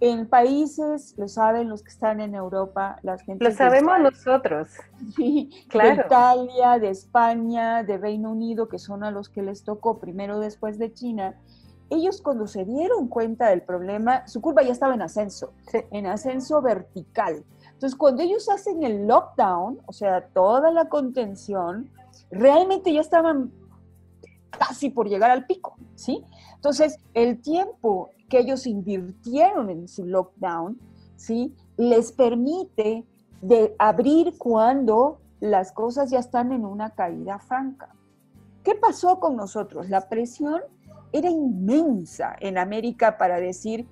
en 0.00 0.28
países, 0.28 1.14
lo 1.18 1.26
saben 1.26 1.68
los 1.68 1.82
que 1.82 1.90
están 1.90 2.20
en 2.20 2.34
Europa, 2.34 3.00
las 3.02 3.20
gente. 3.22 3.44
Lo 3.44 3.50
sabemos 3.50 4.00
nosotros. 4.00 4.68
Sí, 5.16 5.50
claro. 5.68 5.96
De 5.96 6.06
Italia, 6.06 6.78
de 6.78 6.90
España, 6.90 7.82
de 7.82 7.98
Reino 7.98 8.30
Unido, 8.30 8.68
que 8.68 8.78
son 8.78 9.02
a 9.02 9.10
los 9.10 9.28
que 9.28 9.42
les 9.42 9.64
tocó 9.64 9.98
primero 9.98 10.38
después 10.38 10.78
de 10.78 10.92
China. 10.92 11.34
Ellos 11.90 12.22
cuando 12.22 12.46
se 12.46 12.64
dieron 12.64 13.08
cuenta 13.08 13.48
del 13.48 13.62
problema, 13.62 14.26
su 14.28 14.40
curva 14.40 14.62
ya 14.62 14.72
estaba 14.72 14.94
en 14.94 15.02
ascenso, 15.02 15.52
en 15.90 16.06
ascenso 16.06 16.62
vertical. 16.62 17.44
Entonces, 17.78 17.96
cuando 17.96 18.24
ellos 18.24 18.48
hacen 18.48 18.82
el 18.82 19.06
lockdown, 19.06 19.78
o 19.86 19.92
sea, 19.92 20.26
toda 20.34 20.72
la 20.72 20.88
contención, 20.88 21.88
realmente 22.28 22.92
ya 22.92 23.00
estaban 23.00 23.52
casi 24.50 24.90
por 24.90 25.08
llegar 25.08 25.30
al 25.30 25.46
pico, 25.46 25.76
¿sí? 25.94 26.24
Entonces, 26.56 26.98
el 27.14 27.40
tiempo 27.40 28.10
que 28.28 28.40
ellos 28.40 28.66
invirtieron 28.66 29.70
en 29.70 29.86
su 29.86 30.04
lockdown, 30.04 30.76
¿sí? 31.14 31.54
Les 31.76 32.10
permite 32.10 33.04
abrir 33.78 34.36
cuando 34.38 35.20
las 35.38 35.70
cosas 35.70 36.10
ya 36.10 36.18
están 36.18 36.50
en 36.50 36.64
una 36.64 36.90
caída 36.90 37.38
franca. 37.38 37.94
¿Qué 38.64 38.74
pasó 38.74 39.20
con 39.20 39.36
nosotros? 39.36 39.88
La 39.88 40.08
presión 40.08 40.62
era 41.12 41.30
inmensa 41.30 42.34
en 42.40 42.58
América 42.58 43.18
para 43.18 43.38
decir, 43.38 43.86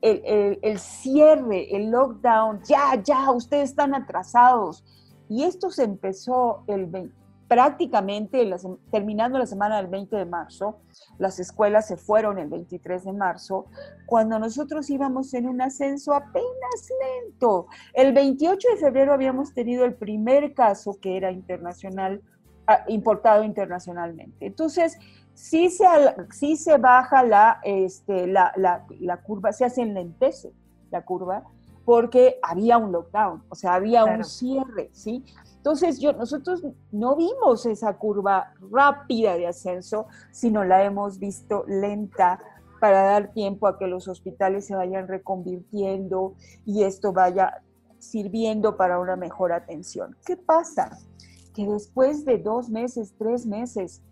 el, 0.00 0.78
cierre, 0.78 1.74
el 1.76 1.90
lockdown, 1.90 2.62
ya, 2.64 3.00
ya, 3.02 3.30
ustedes 3.30 3.70
están 3.70 3.94
atrasados. 3.94 4.84
Y 5.28 5.44
esto 5.44 5.70
se 5.70 5.84
empezó 5.84 6.64
el 6.66 6.86
prácticamente 7.52 8.50
terminando 8.90 9.38
la 9.38 9.44
semana 9.44 9.76
del 9.76 9.88
20 9.88 10.16
de 10.16 10.24
marzo, 10.24 10.78
las 11.18 11.38
escuelas 11.38 11.86
se 11.86 11.98
fueron 11.98 12.38
el 12.38 12.48
23 12.48 13.04
de 13.04 13.12
marzo, 13.12 13.66
cuando 14.06 14.38
nosotros 14.38 14.88
íbamos 14.88 15.34
en 15.34 15.46
un 15.46 15.60
ascenso 15.60 16.14
apenas 16.14 16.88
lento. 17.26 17.66
El 17.92 18.14
28 18.14 18.68
de 18.70 18.76
febrero 18.78 19.12
habíamos 19.12 19.52
tenido 19.52 19.84
el 19.84 19.92
primer 19.92 20.54
caso 20.54 20.98
que 20.98 21.18
era 21.18 21.30
internacional 21.30 22.22
ah, 22.68 22.84
importado 22.88 23.44
internacionalmente. 23.44 24.46
Entonces, 24.46 24.96
sí 25.34 25.70
se, 25.70 25.86
sí 26.30 26.56
se 26.56 26.78
baja 26.78 27.22
la, 27.22 27.60
este, 27.62 28.26
la, 28.26 28.52
la, 28.56 28.86
la 29.00 29.22
curva, 29.22 29.52
se 29.52 29.64
hace 29.64 29.82
enlentece 29.82 30.52
la 30.90 31.04
curva, 31.04 31.44
porque 31.84 32.38
había 32.42 32.78
un 32.78 32.92
lockdown, 32.92 33.42
o 33.48 33.54
sea, 33.54 33.74
había 33.74 34.04
un 34.04 34.24
cierre, 34.24 34.90
¿sí? 34.92 35.24
Entonces, 35.56 36.00
yo, 36.00 36.12
nosotros 36.12 36.62
no 36.90 37.16
vimos 37.16 37.66
esa 37.66 37.96
curva 37.96 38.52
rápida 38.70 39.36
de 39.36 39.46
ascenso, 39.46 40.06
sino 40.30 40.64
la 40.64 40.84
hemos 40.84 41.18
visto 41.18 41.64
lenta 41.66 42.40
para 42.80 43.04
dar 43.04 43.32
tiempo 43.32 43.68
a 43.68 43.78
que 43.78 43.86
los 43.86 44.08
hospitales 44.08 44.66
se 44.66 44.74
vayan 44.74 45.06
reconvirtiendo 45.06 46.34
y 46.66 46.82
esto 46.82 47.12
vaya 47.12 47.62
sirviendo 48.00 48.76
para 48.76 48.98
una 48.98 49.14
mejor 49.14 49.52
atención. 49.52 50.16
¿Qué 50.26 50.36
pasa? 50.36 50.98
Que 51.54 51.64
después 51.64 52.24
de 52.24 52.38
dos 52.38 52.68
meses, 52.68 53.14
tres 53.16 53.46
meses, 53.46 54.02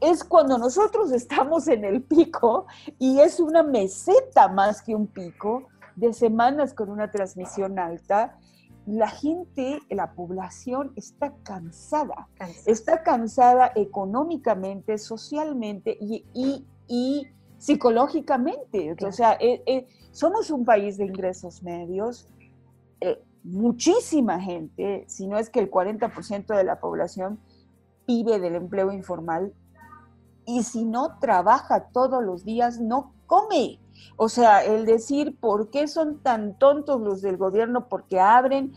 es 0.00 0.24
cuando 0.24 0.58
nosotros 0.58 1.12
estamos 1.12 1.68
en 1.68 1.84
el 1.84 2.02
pico 2.02 2.66
y 2.98 3.20
es 3.20 3.40
una 3.40 3.62
meseta 3.62 4.48
más 4.48 4.82
que 4.82 4.94
un 4.94 5.06
pico 5.06 5.68
de 5.96 6.12
semanas 6.12 6.72
con 6.72 6.88
una 6.88 7.10
transmisión 7.10 7.78
alta, 7.78 8.38
la 8.86 9.08
gente, 9.08 9.80
la 9.90 10.12
población 10.14 10.92
está 10.96 11.34
cansada, 11.42 12.28
está 12.64 13.02
cansada 13.02 13.70
económicamente, 13.74 14.96
socialmente 14.98 15.98
y, 16.00 17.28
psicológicamente. 17.58 18.96
O 19.06 19.12
sea, 19.12 19.36
eh, 19.38 19.62
eh, 19.66 19.86
somos 20.12 20.50
un 20.50 20.64
país 20.64 20.96
de 20.96 21.04
ingresos 21.04 21.62
medios, 21.62 22.26
eh, 23.00 23.22
muchísima 23.44 24.40
gente, 24.40 25.04
si 25.06 25.26
no 25.26 25.38
es 25.38 25.50
que 25.50 25.60
el 25.60 25.70
40% 25.70 26.56
de 26.56 26.64
la 26.64 26.80
población 26.80 27.38
vive 28.06 28.40
del 28.40 28.54
empleo 28.54 28.92
informal 28.92 29.52
y 30.56 30.62
si 30.64 30.84
no 30.84 31.18
trabaja 31.20 31.88
todos 31.92 32.22
los 32.22 32.44
días, 32.44 32.80
no 32.80 33.14
come. 33.26 33.80
O 34.16 34.28
sea, 34.28 34.64
el 34.64 34.84
decir 34.84 35.38
por 35.38 35.70
qué 35.70 35.86
son 35.86 36.18
tan 36.18 36.58
tontos 36.58 37.00
los 37.00 37.22
del 37.22 37.36
gobierno 37.36 37.88
porque 37.88 38.18
abren, 38.18 38.72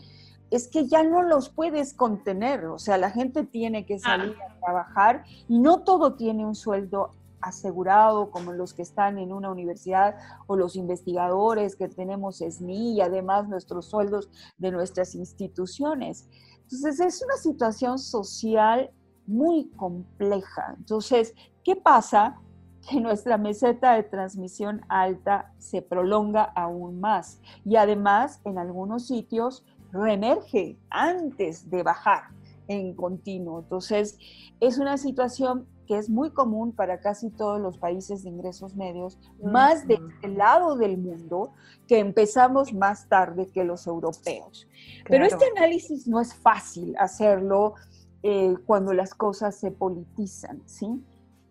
es 0.50 0.68
que 0.68 0.86
ya 0.86 1.02
no 1.02 1.22
los 1.22 1.48
puedes 1.48 1.94
contener. 1.94 2.66
O 2.66 2.78
sea, 2.78 2.96
la 2.96 3.10
gente 3.10 3.44
tiene 3.44 3.86
que 3.86 3.98
salir 3.98 4.36
a 4.40 4.60
trabajar 4.60 5.24
y 5.48 5.58
no 5.58 5.82
todo 5.82 6.14
tiene 6.14 6.46
un 6.46 6.54
sueldo 6.54 7.10
asegurado 7.40 8.30
como 8.30 8.52
los 8.52 8.72
que 8.72 8.82
están 8.82 9.18
en 9.18 9.32
una 9.32 9.50
universidad 9.50 10.16
o 10.46 10.56
los 10.56 10.76
investigadores 10.76 11.76
que 11.76 11.88
tenemos 11.88 12.38
SNI 12.38 12.92
y 12.94 13.00
además 13.00 13.48
nuestros 13.48 13.86
sueldos 13.86 14.30
de 14.56 14.70
nuestras 14.70 15.14
instituciones. 15.14 16.28
Entonces 16.62 17.00
es 17.00 17.22
una 17.22 17.36
situación 17.36 17.98
social 17.98 18.90
muy 19.26 19.70
compleja. 19.76 20.74
Entonces, 20.78 21.34
¿qué 21.64 21.76
pasa? 21.76 22.40
que 22.88 23.00
nuestra 23.00 23.38
meseta 23.38 23.94
de 23.94 24.02
transmisión 24.02 24.82
alta 24.88 25.52
se 25.58 25.80
prolonga 25.82 26.42
aún 26.42 27.00
más 27.00 27.40
y 27.64 27.76
además 27.76 28.40
en 28.44 28.58
algunos 28.58 29.06
sitios 29.06 29.64
reemerge 29.92 30.76
antes 30.90 31.70
de 31.70 31.82
bajar 31.82 32.24
en 32.68 32.94
continuo. 32.94 33.60
Entonces, 33.60 34.18
es 34.60 34.78
una 34.78 34.98
situación 34.98 35.66
que 35.86 35.98
es 35.98 36.08
muy 36.08 36.30
común 36.30 36.72
para 36.72 37.00
casi 37.00 37.30
todos 37.30 37.60
los 37.60 37.78
países 37.78 38.22
de 38.22 38.30
ingresos 38.30 38.74
medios, 38.74 39.18
más 39.42 39.86
del 39.86 40.00
este 40.14 40.28
lado 40.28 40.76
del 40.76 40.96
mundo, 40.96 41.52
que 41.86 41.98
empezamos 41.98 42.72
más 42.72 43.08
tarde 43.08 43.48
que 43.52 43.64
los 43.64 43.86
europeos. 43.86 44.66
Pero 45.06 45.26
este 45.26 45.44
análisis 45.56 46.08
no 46.08 46.20
es 46.20 46.34
fácil 46.34 46.96
hacerlo 46.98 47.74
eh, 48.22 48.54
cuando 48.64 48.94
las 48.94 49.14
cosas 49.14 49.56
se 49.56 49.70
politizan, 49.70 50.62
¿sí? 50.64 51.04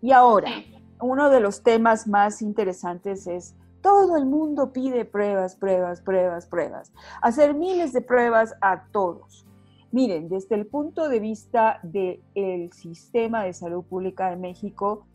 Y 0.04 0.12
ahora, 0.12 0.52
uno 1.00 1.30
de 1.30 1.40
los 1.40 1.64
temas 1.64 2.10
más 2.10 2.42
interesantes 2.42 3.26
es 3.26 3.56
todo 3.82 4.18
el 4.18 4.26
mundo 4.26 4.74
pide 4.74 5.06
pruebas, 5.06 5.56
pruebas, 5.56 6.02
pruebas, 6.02 6.46
pruebas. 6.46 6.92
Hacer 7.22 7.54
miles 7.54 7.94
de 7.94 8.02
pruebas 8.02 8.54
a 8.60 8.84
todos. 8.92 9.48
Miren, 9.94 10.28
desde 10.28 10.56
el 10.56 10.66
punto 10.66 11.08
de 11.08 11.22
vista 11.22 11.80
del 11.84 12.74
sistema 12.74 13.46
de 13.46 13.54
salud 13.54 13.86
pública 13.86 14.30
de 14.30 14.36
México, 14.36 15.08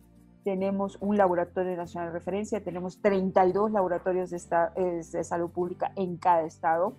tenemos 0.43 0.97
un 1.03 1.19
laboratorio 1.19 1.77
nacional 1.77 2.09
de 2.09 2.19
referencia, 2.21 2.65
tenemos 2.65 3.03
32 3.03 3.71
laboratorios 3.71 4.31
de, 4.31 4.41
de 5.13 5.25
salud 5.25 5.51
pública 5.51 5.93
en 5.97 6.17
cada 6.17 6.45
estado 6.45 6.95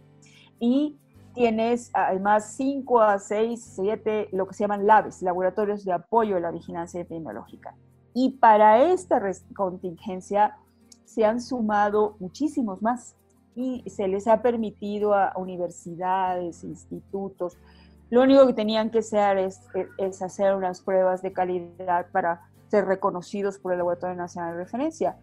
y 0.59 0.99
tienes 1.39 1.89
además 1.93 2.53
5 2.57 3.01
a 3.01 3.17
6, 3.17 3.71
7, 3.75 4.27
lo 4.33 4.45
que 4.45 4.53
se 4.53 4.65
llaman 4.65 4.85
LABs, 4.85 5.21
laboratorios 5.21 5.85
de 5.85 5.93
apoyo 5.93 6.35
a 6.35 6.41
la 6.41 6.51
vigilancia 6.51 6.99
epidemiológica. 6.99 7.75
Y 8.13 8.31
para 8.31 8.83
esta 8.91 9.21
contingencia 9.55 10.57
se 11.05 11.23
han 11.23 11.39
sumado 11.39 12.17
muchísimos 12.19 12.81
más 12.81 13.15
y 13.55 13.89
se 13.89 14.09
les 14.09 14.27
ha 14.27 14.41
permitido 14.41 15.13
a 15.13 15.31
universidades, 15.37 16.65
institutos, 16.65 17.57
lo 18.09 18.21
único 18.23 18.45
que 18.45 18.53
tenían 18.53 18.89
que 18.89 18.99
hacer 18.99 19.37
es, 19.37 19.61
es, 19.97 20.21
hacer 20.21 20.53
unas 20.55 20.81
pruebas 20.81 21.21
de 21.21 21.31
calidad 21.31 22.07
para 22.11 22.49
ser 22.67 22.83
reconocidos 22.83 23.59
por 23.59 23.71
el 23.71 23.77
Laboratorio 23.77 24.17
Nacional 24.17 24.57
de 24.57 24.65
Referencia. 24.65 25.17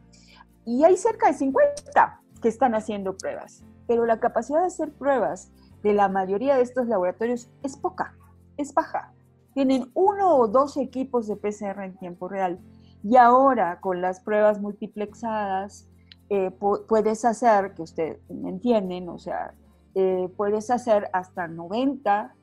Y 0.65 0.83
hay 0.83 0.97
cerca 0.97 1.27
de 1.27 1.35
50 1.35 2.23
que 2.41 2.49
están 2.49 2.75
haciendo 2.75 3.19
pruebas, 3.19 3.65
pero 3.87 4.07
la 4.07 4.19
capacidad 4.19 4.61
de 4.61 4.69
hacer 4.69 4.93
pruebas 4.93 5.51
de 5.87 5.95
la 5.95 6.09
mayoría 6.09 6.57
de 6.57 6.62
estos 6.62 6.88
laboratorios 6.88 7.49
es 7.62 7.76
poca, 7.76 8.16
es 8.57 8.75
baja. 8.75 9.12
Tienen 9.55 9.88
uno 9.95 10.37
o 10.37 10.49
dos 10.49 10.76
equipos 10.76 11.28
de 11.28 11.37
PCR 11.37 11.85
en 11.85 11.97
tiempo 11.97 12.28
real 12.28 12.59
y 13.05 13.16
ahora 13.16 13.78
con 13.81 14.00
las 14.00 14.19
pruebas 14.19 14.61
multiplexadas, 14.61 15.88
eh, 16.28 16.50
puedes 16.50 17.25
hacer, 17.25 17.73
que 17.75 17.83
ustedes 17.83 18.19
me 18.28 18.49
entienden, 18.49 19.09
o 19.09 19.16
sea, 19.19 19.55
eh, 19.95 20.28
puedes 20.37 20.71
hacer 20.73 21.09
hasta 21.12 21.47
90 21.47 22.35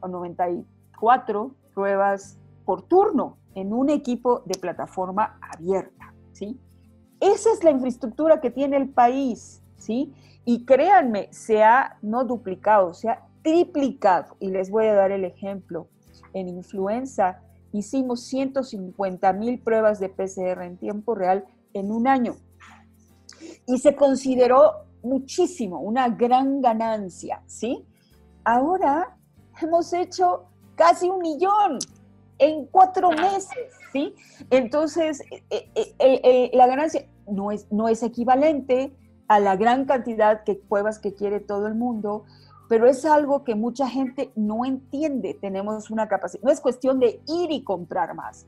o 0.00 0.08
94 0.08 1.54
pruebas 1.74 2.38
por 2.64 2.80
turno 2.80 3.36
en 3.54 3.74
un 3.74 3.90
equipo 3.90 4.40
de 4.46 4.58
plataforma 4.58 5.38
abierta, 5.54 6.14
¿sí? 6.32 6.58
Esa 7.20 7.52
es 7.52 7.62
la 7.62 7.72
infraestructura 7.72 8.40
que 8.40 8.50
tiene 8.50 8.78
el 8.78 8.88
país, 8.88 9.62
Y 9.88 10.64
créanme, 10.64 11.28
se 11.32 11.62
ha 11.62 11.98
no 12.02 12.24
duplicado, 12.24 12.94
se 12.94 13.08
ha 13.08 13.26
triplicado. 13.42 14.36
Y 14.40 14.50
les 14.50 14.70
voy 14.70 14.86
a 14.86 14.94
dar 14.94 15.12
el 15.12 15.24
ejemplo. 15.24 15.88
En 16.32 16.48
influenza, 16.48 17.42
hicimos 17.72 18.22
150 18.24 19.32
mil 19.32 19.60
pruebas 19.60 20.00
de 20.00 20.08
PCR 20.08 20.62
en 20.62 20.76
tiempo 20.76 21.14
real 21.14 21.44
en 21.72 21.90
un 21.90 22.06
año. 22.06 22.36
Y 23.66 23.78
se 23.78 23.94
consideró 23.96 24.86
muchísimo, 25.02 25.80
una 25.80 26.08
gran 26.08 26.60
ganancia, 26.60 27.42
¿sí? 27.46 27.86
Ahora 28.44 29.16
hemos 29.60 29.92
hecho 29.92 30.46
casi 30.74 31.08
un 31.08 31.20
millón 31.20 31.78
en 32.38 32.66
cuatro 32.66 33.10
meses, 33.10 33.72
¿sí? 33.92 34.14
Entonces, 34.50 35.22
eh, 35.30 35.70
eh, 35.74 35.94
eh, 35.98 36.50
la 36.52 36.66
ganancia 36.66 37.06
no 37.26 37.50
es, 37.50 37.70
no 37.72 37.88
es 37.88 38.02
equivalente 38.02 38.92
a 39.28 39.40
la 39.40 39.56
gran 39.56 39.84
cantidad 39.84 40.44
de 40.44 40.54
pruebas 40.54 40.98
que 40.98 41.14
quiere 41.14 41.40
todo 41.40 41.66
el 41.66 41.74
mundo, 41.74 42.24
pero 42.68 42.86
es 42.86 43.04
algo 43.04 43.44
que 43.44 43.54
mucha 43.54 43.88
gente 43.88 44.32
no 44.34 44.64
entiende. 44.64 45.38
Tenemos 45.40 45.90
una 45.90 46.08
capacidad, 46.08 46.42
no 46.42 46.50
es 46.50 46.60
cuestión 46.60 46.98
de 46.98 47.20
ir 47.26 47.50
y 47.50 47.62
comprar 47.62 48.14
más. 48.14 48.46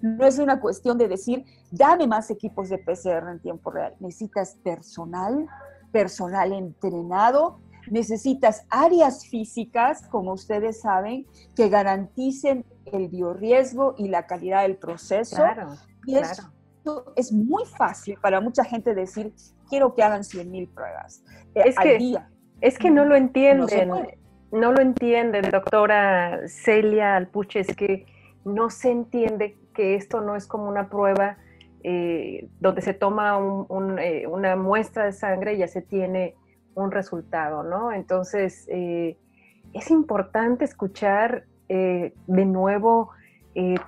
No 0.00 0.26
es 0.26 0.38
una 0.38 0.60
cuestión 0.60 0.98
de 0.98 1.08
decir, 1.08 1.44
dame 1.70 2.06
más 2.06 2.30
equipos 2.30 2.68
de 2.68 2.78
PCR 2.78 3.28
en 3.30 3.40
tiempo 3.40 3.70
real. 3.70 3.94
Necesitas 3.98 4.56
personal, 4.62 5.46
personal 5.90 6.52
entrenado, 6.52 7.58
necesitas 7.90 8.66
áreas 8.68 9.26
físicas, 9.26 10.06
como 10.08 10.32
ustedes 10.32 10.80
saben, 10.80 11.26
que 11.54 11.68
garanticen 11.68 12.64
el 12.84 13.08
biorriesgo 13.08 13.94
y 13.96 14.08
la 14.08 14.26
calidad 14.26 14.62
del 14.62 14.76
proceso. 14.76 15.36
Claro, 15.36 15.74
y 16.04 16.16
eso 16.16 16.52
es 17.16 17.32
muy 17.32 17.64
fácil 17.64 18.18
para 18.20 18.40
mucha 18.40 18.64
gente 18.64 18.94
decir, 18.94 19.32
quiero 19.68 19.94
que 19.94 20.02
hagan 20.02 20.24
100 20.24 20.50
mil 20.50 20.68
pruebas. 20.68 21.22
Eh, 21.54 21.62
es 21.66 21.78
al 21.78 21.98
día. 21.98 22.28
es 22.60 22.78
que 22.78 22.90
no 22.90 23.04
lo 23.04 23.16
entienden, 23.16 23.90
no, 24.52 24.72
lo 24.72 24.80
entienden, 24.80 25.50
doctora 25.50 26.40
Celia 26.48 27.16
Alpuche, 27.16 27.60
es 27.60 27.74
que 27.74 28.06
no 28.44 28.70
se 28.70 28.90
entiende 28.90 29.56
que 29.74 29.94
esto 29.94 30.20
no 30.20 30.36
es 30.36 30.46
como 30.46 30.68
una 30.68 30.88
prueba 30.88 31.36
eh, 31.88 32.48
donde 32.58 32.82
se 32.82 32.94
toma 32.94 33.38
eh, 34.00 34.26
una 34.26 34.56
muestra 34.56 35.04
de 35.04 35.12
sangre 35.12 35.54
y 35.54 35.58
ya 35.58 35.68
se 35.68 35.82
tiene 35.82 36.34
un 36.74 36.90
resultado, 36.90 37.62
¿no? 37.62 37.92
Entonces, 37.92 38.66
eh, 38.68 39.16
es 39.72 39.90
importante 39.92 40.64
escuchar 40.64 41.44
de 41.68 42.12
nuevo 42.26 43.10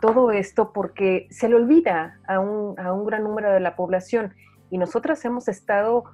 todo 0.01 0.33
esto 0.33 0.73
porque 0.73 1.29
se 1.31 1.49
le 1.49 1.55
olvida 1.55 2.19
a 2.27 2.41
un, 2.41 2.79
a 2.79 2.93
un, 2.93 3.05
gran 3.05 3.23
número 3.23 3.53
de 3.53 3.61
la 3.61 3.77
población 3.77 4.35
y 4.71 4.79
nosotras 4.79 5.25
hemos 5.25 5.49
estado 5.49 6.05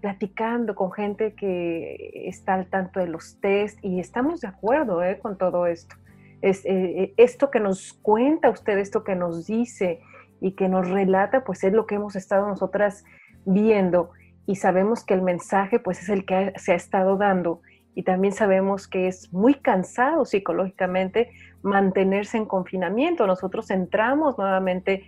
platicando 0.00 0.74
con 0.74 0.92
gente 0.92 1.34
que 1.34 2.24
está 2.26 2.54
al 2.54 2.66
tanto 2.66 3.00
de 3.00 3.06
los 3.06 3.38
test 3.40 3.78
y 3.82 4.00
estamos 4.00 4.40
de 4.40 4.48
acuerdo 4.48 5.02
¿eh? 5.02 5.18
con 5.18 5.36
todo 5.36 5.66
esto. 5.66 5.96
es, 6.40 6.64
eh, 6.64 7.12
esto 7.16 7.50
que 7.50 7.60
nos 7.60 7.92
cuenta 7.92 8.50
usted, 8.50 8.78
esto 8.78 9.04
que 9.04 9.14
nos 9.14 9.46
dice 9.46 10.00
y 10.40 10.52
que 10.52 10.68
nos 10.68 10.88
relata, 10.88 11.44
pues 11.44 11.62
es 11.64 11.72
lo 11.72 11.86
que 11.86 11.96
hemos 11.96 12.16
estado 12.16 12.48
nosotras 12.48 13.04
viendo 13.44 14.10
y 14.46 14.56
sabemos 14.56 15.04
que 15.04 15.14
el 15.14 15.22
mensaje 15.22 15.78
pues 15.78 16.02
es 16.02 16.08
el 16.08 16.24
que 16.24 16.54
se 16.56 16.72
ha 16.72 16.76
estado 16.76 17.16
dando 17.16 17.60
y 17.94 18.02
también 18.02 18.32
sabemos 18.32 18.88
que 18.88 19.06
es 19.06 19.30
muy 19.32 19.54
cansado 19.54 20.24
psicológicamente 20.24 21.30
mantenerse 21.62 22.38
en 22.38 22.46
confinamiento. 22.46 23.26
Nosotros 23.26 23.70
entramos 23.70 24.38
nuevamente 24.38 25.04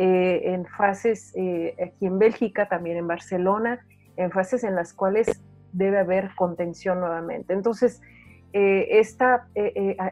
eh, 0.00 0.52
en 0.54 0.64
fases 0.64 1.32
eh, 1.34 1.74
aquí 1.84 2.06
en 2.06 2.20
Bélgica, 2.20 2.68
también 2.68 2.96
en 2.98 3.08
Barcelona, 3.08 3.84
en 4.16 4.30
fases 4.30 4.62
en 4.62 4.76
las 4.76 4.92
cuales 4.92 5.42
debe 5.72 5.98
haber 5.98 6.30
contención 6.36 7.00
nuevamente. 7.00 7.52
Entonces, 7.52 8.00
eh, 8.52 9.00
esta, 9.00 9.48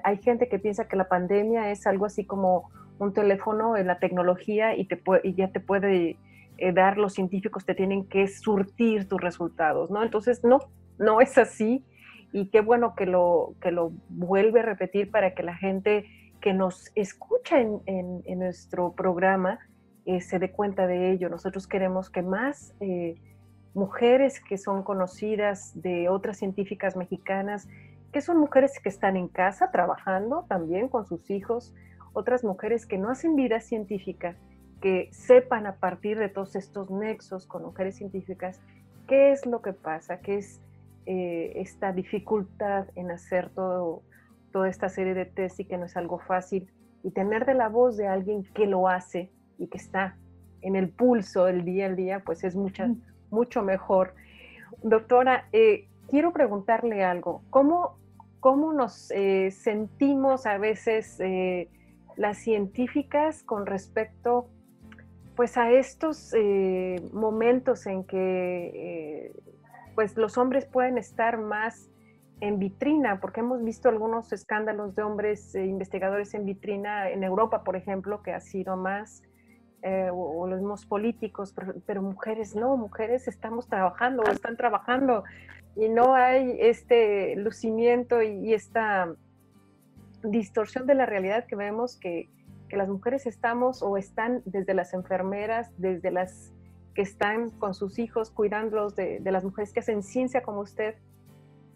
hay 0.03 0.19
gente 0.19 0.49
que 0.49 0.59
piensa 0.59 0.89
que 0.89 0.97
la 0.97 1.09
pandemia 1.09 1.71
es 1.71 1.87
algo 1.87 2.05
así 2.05 2.27
como 2.27 2.69
un 2.99 3.13
teléfono 3.13 3.77
en 3.77 3.87
la 3.87 4.01
tecnología 4.01 4.75
y, 4.75 4.87
te 4.87 5.01
y 5.23 5.35
ya 5.35 5.53
te 5.53 5.61
puede 5.61 6.19
dar, 6.75 6.99
los 6.99 7.15
científicos 7.15 7.65
te 7.65 7.77
tienen 7.77 8.09
que 8.09 8.27
surtir 8.27 9.07
tus 9.07 9.21
resultados, 9.21 9.89
¿no? 9.91 10.03
Entonces, 10.03 10.43
no, 10.43 10.59
no 10.99 11.21
es 11.21 11.39
así 11.39 11.85
y 12.33 12.47
qué 12.49 12.61
bueno 12.61 12.95
que 12.97 13.07
lo, 13.07 13.55
que 13.61 13.71
lo 13.71 13.93
vuelve 14.09 14.61
a 14.61 14.65
repetir 14.65 15.13
para 15.13 15.33
que 15.33 15.45
la 15.45 15.55
gente 15.55 16.07
que 16.41 16.53
nos 16.53 16.91
escucha 16.95 17.61
en, 17.61 18.39
nuestro 18.39 18.93
programa 18.93 19.59
eh, 20.07 20.21
se 20.21 20.39
dé 20.39 20.53
cuenta 20.53 20.87
de 20.87 21.11
ello. 21.11 21.29
Nosotros 21.29 21.67
queremos 21.67 22.11
que 22.11 22.23
más 22.23 22.75
eh, 22.81 23.17
mujeres 23.75 24.41
que 24.41 24.57
son 24.57 24.83
conocidas 24.83 25.73
de 25.83 26.09
otras 26.09 26.39
científicas 26.39 26.97
mexicanas, 26.97 27.69
que 28.13 28.21
son 28.21 28.39
mujeres 28.39 28.79
que 28.81 28.89
están 28.89 29.17
en 29.17 29.29
casa 29.29 29.71
trabajando 29.71 30.47
también 30.49 30.89
con 30.89 31.07
sus 31.07 31.29
hijos, 31.31 31.75
otras 32.13 32.45
mujeres 32.45 32.87
que 32.87 32.99
no 32.99 33.11
hacen 33.11 33.37
vida 33.37 33.61
científica, 33.61 34.37
que 34.81 35.09
sepan 35.13 35.67
a 35.67 35.77
partir 35.77 36.19
de 36.19 36.29
todos 36.29 36.55
estos 36.55 36.91
nexos 36.91 37.47
con 37.47 37.65
mujeres 37.65 37.97
científicas 37.97 38.61
qué 39.07 39.33
es 39.33 39.45
lo 39.47 39.63
que 39.63 39.73
pasa, 39.73 40.21
qué 40.21 40.39
es 40.39 40.61
eh, 41.07 41.53
esta 41.57 41.93
dificultad 41.93 42.87
en 42.95 43.11
hacer 43.11 43.51
todo, 43.51 44.03
toda 44.53 44.69
esta 44.69 44.89
serie 44.89 45.15
de 45.15 45.25
test 45.25 45.61
y 45.61 45.65
que 45.65 45.79
no 45.79 45.87
es 45.87 45.97
algo 45.97 46.19
fácil, 46.19 46.71
y 47.03 47.11
tener 47.11 47.45
de 47.47 47.55
la 47.55 47.69
voz 47.69 47.97
de 47.97 48.09
alguien 48.09 48.45
que 48.55 48.67
lo 48.67 48.89
hace 48.89 49.31
y 49.59 49.69
que 49.69 49.79
está 49.79 50.17
en 50.63 50.77
el 50.77 50.89
pulso 50.89 51.45
del 51.45 51.65
día 51.65 51.87
al 51.87 51.97
día, 51.97 52.21
pues 52.25 52.45
es 52.45 52.57
mucha, 52.57 52.91
mucho 53.31 53.63
mejor. 53.63 54.15
Doctora, 54.83 55.49
eh, 55.53 55.89
quiero 56.09 56.33
preguntarle 56.33 57.05
algo. 57.05 57.43
¿Cómo, 57.51 57.99
cómo 58.41 58.73
nos 58.73 59.11
eh, 59.11 59.51
sentimos 59.51 60.47
a 60.47 60.59
veces 60.59 61.19
las 62.17 62.39
científicas 62.39 63.43
con 63.43 63.67
respecto 63.67 64.49
pues 65.37 65.59
a 65.59 65.71
estos 65.71 66.33
momentos 67.13 67.87
en 67.87 68.05
que 68.05 69.33
pues 69.95 70.17
los 70.17 70.39
hombres 70.39 70.65
pueden 70.65 70.97
estar 70.97 71.39
más 71.39 71.91
en 72.41 72.59
vitrina, 72.59 73.21
porque 73.21 73.41
hemos 73.41 73.65
visto 73.65 73.89
algunos 73.89 74.33
escándalos 74.33 74.95
de 74.95 75.03
hombres 75.03 75.55
eh, 75.55 75.65
investigadores 75.65 76.35
en 76.35 76.45
vitrina 76.45 77.09
en 77.11 77.25
Europa, 77.25 77.65
por 77.65 77.77
ejemplo, 77.77 78.23
que 78.23 78.33
ha 78.33 78.41
sido 78.41 78.77
más, 78.77 79.23
eh, 79.83 80.11
o, 80.13 80.47
los 80.47 80.59
mismos 80.61 80.87
políticos, 80.87 81.55
pero, 81.87 82.03
mujeres 82.03 82.55
no, 82.57 82.77
mujeres 82.77 83.29
estamos 83.29 83.69
trabajando 83.69 84.23
o 84.23 84.31
están 84.31 84.57
trabajando 84.57 85.25
y 85.77 85.89
no 85.89 86.15
hay 86.15 86.57
este 86.59 87.37
lucimiento 87.37 88.23
y, 88.23 88.55
esta 88.55 89.15
distorsión 90.23 90.87
de 90.87 90.95
la 90.95 91.07
realidad 91.07 91.47
que 91.47 91.57
vemos 91.57 91.97
que, 91.97 92.29
que 92.69 92.77
las 92.77 92.89
mujeres 92.89 93.27
estamos 93.27 93.83
o 93.83 93.97
están 93.97 94.43
desde 94.45 94.75
las 94.75 94.93
enfermeras, 94.95 95.71
desde 95.79 96.11
las 96.11 96.53
que 96.97 97.03
están 97.03 97.51
con 97.51 97.75
sus 97.75 97.99
hijos 97.99 98.31
cuidándolos 98.31 98.97
de, 98.97 99.21
las 99.23 99.45
mujeres 99.45 99.73
que 99.73 99.81
hacen 99.81 100.03
ciencia 100.03 100.43
como 100.43 100.61
usted. 100.61 100.97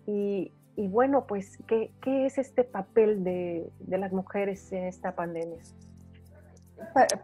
Y, 0.06 0.52
y 0.76 0.88
bueno, 0.88 1.26
pues, 1.26 1.58
¿qué, 1.68 1.92
¿qué, 2.00 2.24
es 2.24 2.38
este 2.38 2.64
papel 2.64 3.22
de, 3.22 3.70
de, 3.80 3.98
las 3.98 4.12
mujeres 4.12 4.72
en 4.72 4.84
esta 4.84 5.14
pandemia? 5.14 5.58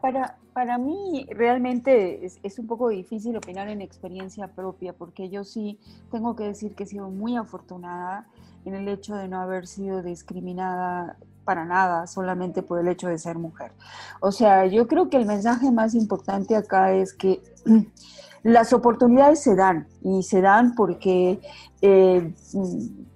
Para, 0.00 0.38
para, 0.52 0.78
mí 0.78 1.26
realmente 1.30 2.24
es, 2.24 2.38
es, 2.42 2.58
un 2.58 2.66
poco 2.66 2.88
difícil 2.88 3.36
opinar 3.36 3.68
en 3.68 3.80
experiencia 3.80 4.48
propia, 4.48 4.92
porque 4.92 5.28
yo 5.28 5.44
sí 5.44 5.78
tengo 6.10 6.36
que 6.36 6.44
decir 6.44 6.74
que 6.74 6.84
he 6.84 6.86
sido 6.86 7.10
muy 7.10 7.36
afortunada 7.36 8.26
en 8.64 8.74
el 8.74 8.88
hecho 8.88 9.14
de 9.14 9.28
no 9.28 9.40
haber 9.40 9.66
sido 9.66 10.02
discriminada 10.02 11.16
para 11.46 11.64
nada, 11.64 12.06
solamente 12.06 12.62
por 12.62 12.78
el 12.78 12.88
hecho 12.88 13.08
de 13.08 13.16
ser 13.16 13.38
mujer. 13.38 13.72
O 14.20 14.32
sea, 14.32 14.66
yo 14.66 14.86
creo 14.86 15.08
que 15.08 15.16
el 15.16 15.24
mensaje 15.24 15.70
más 15.70 15.94
importante 15.94 16.54
acá 16.54 16.92
es 16.92 17.14
que 17.14 17.40
las 18.42 18.74
oportunidades 18.74 19.42
se 19.42 19.56
dan 19.56 19.88
y 20.02 20.22
se 20.22 20.42
dan 20.42 20.74
porque 20.74 21.40
eh, 21.80 22.34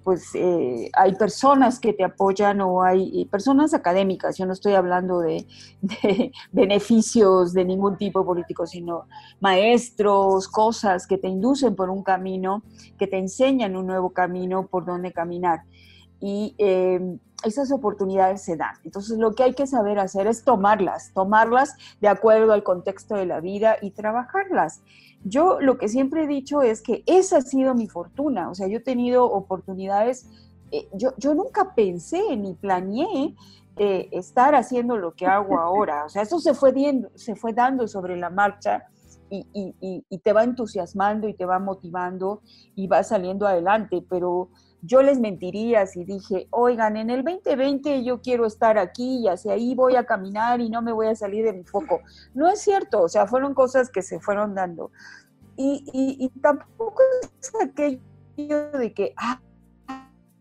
pues 0.03 0.31
eh, 0.33 0.89
hay 0.93 1.15
personas 1.15 1.79
que 1.79 1.93
te 1.93 2.03
apoyan 2.03 2.61
o 2.61 2.81
hay 2.81 3.25
personas 3.25 3.73
académicas, 3.73 4.37
yo 4.37 4.45
no 4.45 4.53
estoy 4.53 4.73
hablando 4.73 5.19
de, 5.19 5.45
de, 5.81 6.31
beneficios 6.51 7.53
de 7.53 7.65
ningún 7.65 7.97
tipo 7.97 8.25
político, 8.25 8.65
sino 8.65 9.05
maestros, 9.39 10.47
cosas 10.47 11.05
que 11.05 11.17
te 11.17 11.27
inducen 11.27 11.75
por 11.75 11.89
un 11.89 12.03
camino, 12.03 12.63
que 12.97 13.07
te 13.07 13.17
enseñan 13.17 13.75
un 13.75 13.87
nuevo 13.87 14.11
camino 14.11 14.67
por 14.67 14.85
donde 14.85 15.11
caminar. 15.11 15.63
Y 16.19 16.55
eh, 16.59 17.17
esas 17.43 17.71
oportunidades 17.71 18.41
se 18.41 18.55
dan. 18.55 18.75
Entonces 18.83 19.17
lo 19.17 19.33
que 19.33 19.43
hay 19.43 19.53
que 19.53 19.67
saber 19.67 19.99
hacer 19.99 20.27
es 20.27 20.43
tomarlas, 20.43 21.11
tomarlas 21.13 21.75
de 21.99 22.07
acuerdo 22.07 22.53
al 22.53 22.63
contexto 22.63 23.15
de 23.15 23.25
la 23.25 23.39
vida 23.39 23.77
y 23.81 23.91
trabajarlas. 23.91 24.81
Yo 25.23 25.59
lo 25.59 25.77
que 25.77 25.87
siempre 25.87 26.23
he 26.23 26.27
dicho 26.27 26.61
es 26.61 26.81
que 26.81 27.03
esa 27.05 27.37
ha 27.37 27.41
sido 27.41 27.75
mi 27.75 27.87
fortuna, 27.87 28.49
o 28.49 28.55
sea, 28.55 28.67
yo 28.67 28.77
he 28.77 28.81
tenido 28.81 29.25
oportunidades, 29.25 30.27
eh, 30.71 30.87
yo, 30.93 31.13
yo, 31.17 31.35
nunca 31.35 31.75
pensé 31.75 32.35
ni 32.37 32.55
planeé 32.55 33.35
eh, 33.77 34.09
estar 34.11 34.55
haciendo 34.55 34.97
lo 34.97 35.13
que 35.13 35.27
hago 35.27 35.59
ahora, 35.59 36.05
o 36.05 36.09
sea, 36.09 36.23
eso 36.23 36.39
se 36.39 36.53
fue, 36.53 36.73
se 37.15 37.35
fue 37.35 37.53
dando 37.53 37.87
sobre 37.87 38.17
la 38.17 38.29
marcha. 38.29 38.85
Y, 39.33 39.47
y, 39.53 40.03
y 40.09 40.17
te 40.17 40.33
va 40.33 40.43
entusiasmando 40.43 41.29
y 41.29 41.33
te 41.33 41.45
va 41.45 41.57
motivando 41.57 42.41
y 42.75 42.87
va 42.87 43.01
saliendo 43.01 43.47
adelante, 43.47 44.03
pero 44.09 44.49
yo 44.81 45.01
les 45.01 45.19
mentiría 45.19 45.85
si 45.85 46.03
dije, 46.03 46.47
oigan, 46.49 46.97
en 46.97 47.09
el 47.09 47.23
2020 47.23 48.03
yo 48.03 48.21
quiero 48.21 48.45
estar 48.45 48.77
aquí 48.77 49.19
y 49.19 49.27
hacia 49.27 49.53
ahí 49.53 49.75
voy 49.75 49.95
a 49.95 50.05
caminar 50.05 50.59
y 50.59 50.69
no 50.69 50.81
me 50.81 50.91
voy 50.91 51.07
a 51.07 51.15
salir 51.15 51.45
de 51.45 51.53
mi 51.53 51.63
foco. 51.63 52.01
No 52.33 52.49
es 52.49 52.61
cierto, 52.61 53.01
o 53.01 53.09
sea, 53.09 53.27
fueron 53.27 53.53
cosas 53.53 53.89
que 53.89 54.01
se 54.01 54.19
fueron 54.19 54.55
dando. 54.55 54.91
Y, 55.55 55.83
y, 55.93 56.29
tampoco 56.39 57.01
es 57.39 57.51
aquello 57.61 57.99
de 58.71 58.93
que, 58.93 59.13
ah, 59.17 59.39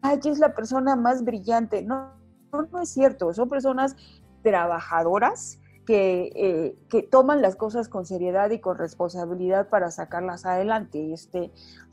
es 0.03 0.39
la 0.39 0.55
persona 0.55 0.97
más 0.97 1.25
brillante. 1.25 1.83
No, 1.83 2.13
no, 2.53 2.81
es 2.81 2.89
cierto, 2.89 3.35
son 3.35 3.49
personas 3.49 3.97
trabajadoras 4.43 5.61
que, 5.85 6.31
eh, 6.35 6.79
que, 6.89 7.03
toman 7.03 7.43
las 7.43 7.57
cosas 7.57 7.89
con 7.89 8.07
seriedad 8.07 8.51
y 8.51 8.61
con 8.61 8.79
responsabilidad 8.79 9.69
para 9.69 9.91
sacarlas 9.91 10.47
adelante. 10.47 11.13
Este, 11.13 11.51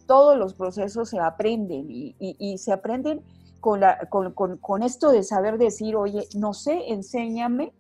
todos 0.08 0.38
los 0.38 0.54
procesos 0.54 1.10
se 1.10 1.20
aprenden 1.20 1.86
y, 1.90 2.58
se 2.58 2.72
aprenden 2.74 3.22
con, 3.60 4.84
esto 4.84 5.12
de 5.12 5.24
saber 5.24 5.58
decir, 5.58 5.96
oye, 5.96 6.28
no 6.36 6.54
sé, 6.54 6.92
enséñame 6.92 7.74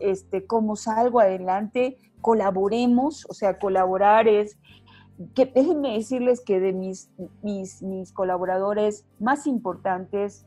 este, 0.00 0.46
cómo 0.46 0.74
salgo 0.74 1.20
adelante, 1.20 1.98
colaboremos, 2.20 3.26
o 3.28 3.34
sea, 3.34 3.58
colaborar 3.58 4.26
es, 4.26 4.58
que 5.34 5.46
déjenme 5.46 5.94
decirles 5.94 6.40
que 6.40 6.60
de 6.60 6.72
mis 6.72 8.12
colaboradores 8.12 9.04
más 9.20 9.46
importantes, 9.46 10.46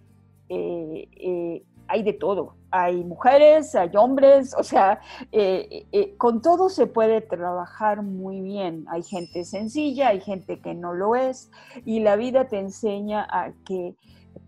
eh, 0.50 1.08
eh, 1.12 1.64
hay 1.90 2.04
de 2.04 2.14
todo. 2.14 2.56
Hay 2.72 3.04
mujeres, 3.04 3.76
hay 3.76 3.90
hombres, 3.96 4.56
o 4.58 4.64
sea, 4.64 5.02
eh, 5.32 5.88
eh, 5.92 6.16
con 6.18 6.42
todo 6.42 6.70
se 6.70 6.86
puede 6.88 7.20
trabajar 7.22 8.04
muy 8.04 8.42
bien. 8.42 8.86
Hay 8.90 9.02
gente 9.04 9.44
sencilla, 9.44 10.10
hay 10.10 10.22
gente 10.22 10.60
que 10.60 10.76
no 10.76 10.94
lo 10.94 11.16
es, 11.16 11.52
y 11.84 12.00
la 12.00 12.16
vida 12.16 12.48
te 12.48 12.60
enseña 12.60 13.28
a 13.30 13.52
que 13.66 13.96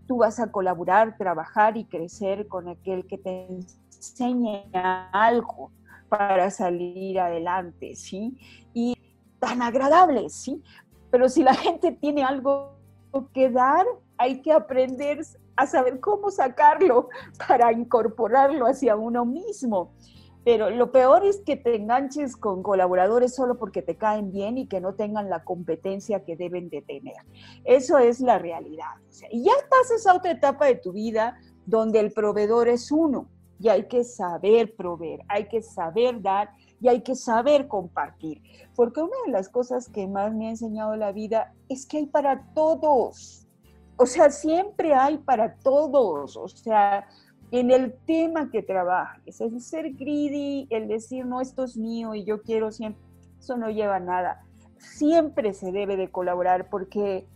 tú 0.08 0.18
vas 0.18 0.40
a 0.40 0.52
colaborar, 0.52 1.18
trabajar 1.18 1.78
y 1.78 1.86
crecer 1.86 2.48
con 2.48 2.68
aquel 2.68 3.08
que 3.08 3.18
te 3.18 3.48
enseña 3.48 5.10
algo 5.12 5.72
para 6.08 6.52
salir 6.52 7.20
adelante, 7.20 7.96
¿sí? 7.96 8.38
Y 8.74 8.96
tan 9.40 9.62
agradable, 9.62 10.30
¿sí? 10.30 10.62
Pero 11.10 11.28
si 11.28 11.42
la 11.42 11.56
gente 11.56 11.92
tiene 11.92 12.24
algo 12.24 12.76
que 13.34 13.50
dar, 13.50 13.86
hay 14.18 14.42
que 14.42 14.52
aprender 14.52 15.20
a 15.56 15.68
saber 15.68 16.00
cómo 16.00 16.32
sacarlo 16.32 17.10
para 17.48 17.72
incorporarlo 17.72 18.66
hacia 18.66 18.96
uno 18.96 19.26
mismo. 19.26 19.94
Pero 20.44 20.72
lo 20.72 20.92
peor 20.92 21.24
es 21.24 21.42
que 21.46 21.56
te 21.56 21.76
enganches 21.76 22.36
con 22.36 22.64
colaboradores 22.64 23.36
solo 23.36 23.60
porque 23.60 23.84
te 23.84 23.96
caen 23.96 24.32
bien 24.32 24.58
y 24.58 24.68
que 24.68 24.82
no 24.82 24.96
tengan 24.96 25.30
la 25.30 25.44
competencia 25.44 26.24
que 26.26 26.36
deben 26.36 26.70
de 26.70 26.82
tener. 26.82 27.18
Eso 27.64 28.00
es 28.00 28.22
la 28.22 28.40
realidad. 28.40 28.96
y 29.30 29.44
ya 29.44 29.52
pasas 29.70 30.08
a 30.08 30.16
otra 30.16 30.32
etapa 30.32 30.66
de 30.66 30.76
tu 30.76 30.94
vida 30.94 31.38
donde 31.66 32.00
el 32.00 32.12
proveedor 32.12 32.70
es 32.70 32.92
uno 32.92 33.28
y 33.60 33.70
hay 33.70 33.88
que 33.88 34.04
saber 34.04 34.76
proveer, 34.76 35.22
hay 35.28 35.48
que 35.48 35.62
saber 35.62 36.20
dar 36.20 36.50
y 36.80 36.88
hay 36.88 37.02
que 37.02 37.14
saber 37.14 37.68
compartir. 37.68 38.42
Porque 38.76 39.02
una 39.02 39.16
de 39.28 39.32
las 39.32 39.50
cosas 39.50 39.88
que 39.88 40.08
más 40.08 40.34
me 40.34 40.48
ha 40.48 40.50
enseñado 40.50 40.96
la 40.96 41.12
vida 41.12 41.54
es 41.70 41.86
que 41.86 41.98
hay 41.98 42.08
para 42.08 42.44
todos. 42.56 43.48
O 44.02 44.08
sea, 44.08 44.32
siempre 44.32 44.96
hay 44.96 45.20
para 45.20 45.58
todos. 45.58 46.36
O 46.36 46.48
sea, 46.48 47.08
en 47.52 47.70
el 47.70 47.94
tema 48.08 48.50
que 48.50 48.64
trabajes, 48.64 49.40
el 49.42 49.62
ser 49.62 49.94
greedy, 49.94 50.66
el 50.72 50.88
decir, 50.88 51.24
no, 51.24 51.40
esto 51.40 51.66
es 51.66 51.78
mío 51.78 52.16
y 52.16 52.24
yo 52.24 52.42
quiero 52.42 52.72
siempre, 52.72 53.00
eso 53.38 53.58
no 53.58 53.70
lleva 53.70 53.98
a 53.98 54.00
nada. 54.00 54.44
Siempre 54.80 55.54
se 55.54 55.72
debe 55.72 55.98
de 55.98 56.10
colaborar 56.10 56.68
porque 56.72 57.28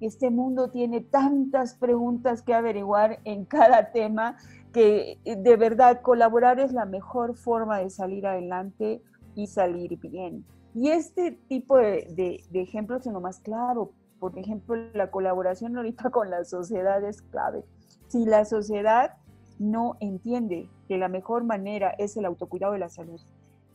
este 0.00 0.30
mundo 0.30 0.68
tiene 0.68 1.00
tantas 1.00 1.76
preguntas 1.76 2.42
que 2.42 2.54
averiguar 2.54 3.20
en 3.22 3.44
cada 3.44 3.92
tema 3.92 4.36
que 4.72 5.20
eh, 5.24 5.36
de 5.36 5.56
verdad 5.56 6.00
colaborar 6.02 6.58
es 6.58 6.72
la 6.72 6.86
mejor 6.86 7.36
forma 7.36 7.78
de 7.78 7.90
salir 7.90 8.26
adelante 8.26 9.00
y 9.36 9.46
salir 9.46 9.96
bien. 10.00 10.44
Y 10.74 10.88
este 10.88 11.38
tipo 11.48 11.76
de, 11.76 12.42
ejemplos 12.52 13.06
es 13.06 13.12
lo 13.12 13.20
más 13.20 13.38
claro. 13.38 13.92
Por 14.18 14.38
ejemplo, 14.38 14.76
la 14.94 15.10
colaboración 15.10 15.76
ahorita 15.76 16.10
con 16.10 16.30
la 16.30 16.44
sociedad 16.44 17.02
es 17.04 17.22
clave. 17.22 17.64
Si 18.08 18.24
la 18.24 18.44
sociedad 18.44 19.16
no 19.58 19.96
entiende 20.00 20.68
que 20.88 20.98
la 20.98 21.08
mejor 21.08 21.44
manera 21.44 21.90
es 21.98 22.16
el 22.16 22.24
autocuidado 22.24 22.72
de 22.72 22.78
la 22.80 22.88
salud 22.88 23.20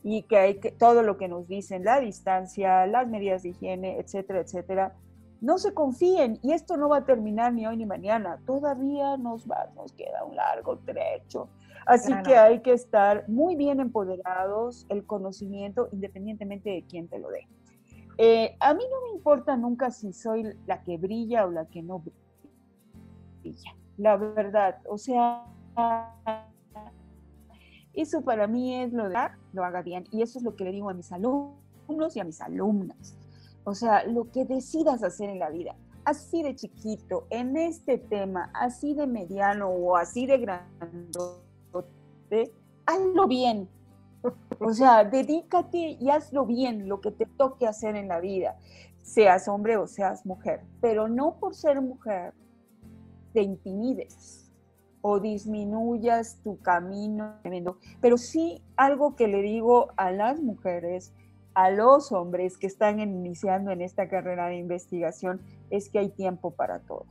y 0.02 0.22
que 0.22 0.38
hay 0.38 0.60
que 0.60 0.72
todo 0.72 1.02
lo 1.02 1.18
que 1.18 1.28
nos 1.28 1.46
dicen, 1.48 1.84
la 1.84 2.00
distancia, 2.00 2.86
las 2.86 3.08
medidas 3.08 3.42
de 3.42 3.50
higiene, 3.50 3.98
etcétera, 3.98 4.40
etcétera, 4.40 4.94
no 5.40 5.58
se 5.58 5.72
confíen 5.72 6.38
y 6.42 6.52
esto 6.52 6.76
no 6.76 6.88
va 6.88 6.98
a 6.98 7.04
terminar 7.04 7.52
ni 7.52 7.66
hoy 7.66 7.76
ni 7.76 7.86
mañana, 7.86 8.38
todavía 8.46 9.16
nos 9.16 9.46
va, 9.46 9.70
nos 9.74 9.92
queda 9.92 10.24
un 10.24 10.36
largo 10.36 10.78
trecho. 10.78 11.48
Así 11.86 12.12
que 12.24 12.36
hay 12.36 12.60
que 12.60 12.72
estar 12.72 13.28
muy 13.28 13.56
bien 13.56 13.80
empoderados, 13.80 14.86
el 14.90 15.06
conocimiento, 15.06 15.88
independientemente 15.92 16.70
de 16.70 16.84
quién 16.84 17.08
te 17.08 17.18
lo 17.18 17.30
dé. 17.30 17.48
Eh, 18.22 18.54
a 18.60 18.74
mí 18.74 18.84
no 18.90 19.00
me 19.00 19.16
importa 19.16 19.56
nunca 19.56 19.90
si 19.90 20.12
soy 20.12 20.44
la 20.66 20.82
que 20.82 20.98
brilla 20.98 21.46
o 21.46 21.50
la 21.50 21.64
que 21.64 21.80
no 21.80 22.04
brilla, 23.42 23.74
la 23.96 24.18
verdad. 24.18 24.76
O 24.86 24.98
sea, 24.98 25.46
eso 27.94 28.20
para 28.20 28.46
mí 28.46 28.74
es 28.74 28.92
lo 28.92 29.08
de 29.08 29.16
lo 29.54 29.64
haga 29.64 29.80
bien. 29.80 30.04
Y 30.12 30.20
eso 30.20 30.38
es 30.38 30.44
lo 30.44 30.54
que 30.54 30.64
le 30.64 30.72
digo 30.72 30.90
a 30.90 30.92
mis 30.92 31.10
alumnos 31.12 32.14
y 32.14 32.20
a 32.20 32.24
mis 32.24 32.42
alumnas. 32.42 33.16
O 33.64 33.74
sea, 33.74 34.04
lo 34.04 34.30
que 34.30 34.44
decidas 34.44 35.02
hacer 35.02 35.30
en 35.30 35.38
la 35.38 35.48
vida, 35.48 35.74
así 36.04 36.42
de 36.42 36.54
chiquito, 36.54 37.26
en 37.30 37.56
este 37.56 37.96
tema, 37.96 38.50
así 38.52 38.92
de 38.92 39.06
mediano 39.06 39.70
o 39.70 39.96
así 39.96 40.26
de 40.26 40.36
grandote, 40.36 41.42
hazlo 42.84 43.26
bien. 43.26 43.66
O 44.60 44.72
sea, 44.72 45.04
dedícate 45.04 45.96
y 45.98 46.10
hazlo 46.10 46.44
bien, 46.46 46.88
lo 46.88 47.00
que 47.00 47.10
te 47.10 47.26
toque 47.26 47.66
hacer 47.66 47.96
en 47.96 48.08
la 48.08 48.20
vida, 48.20 48.58
seas 49.02 49.48
hombre 49.48 49.76
o 49.76 49.86
seas 49.86 50.26
mujer. 50.26 50.60
Pero 50.80 51.08
no 51.08 51.36
por 51.38 51.54
ser 51.54 51.80
mujer 51.80 52.34
te 53.32 53.42
intimides 53.42 54.52
o 55.00 55.18
disminuyas 55.18 56.40
tu 56.42 56.58
camino. 56.60 57.38
Pero 58.00 58.18
sí 58.18 58.62
algo 58.76 59.16
que 59.16 59.28
le 59.28 59.42
digo 59.42 59.88
a 59.96 60.10
las 60.10 60.40
mujeres 60.40 61.12
a 61.54 61.70
los 61.70 62.12
hombres 62.12 62.56
que 62.56 62.66
están 62.66 63.00
iniciando 63.00 63.70
en 63.70 63.80
esta 63.82 64.08
carrera 64.08 64.46
de 64.48 64.56
investigación 64.56 65.40
es 65.68 65.88
que 65.88 65.98
hay 65.98 66.10
tiempo 66.10 66.52
para 66.52 66.80
todo. 66.80 67.06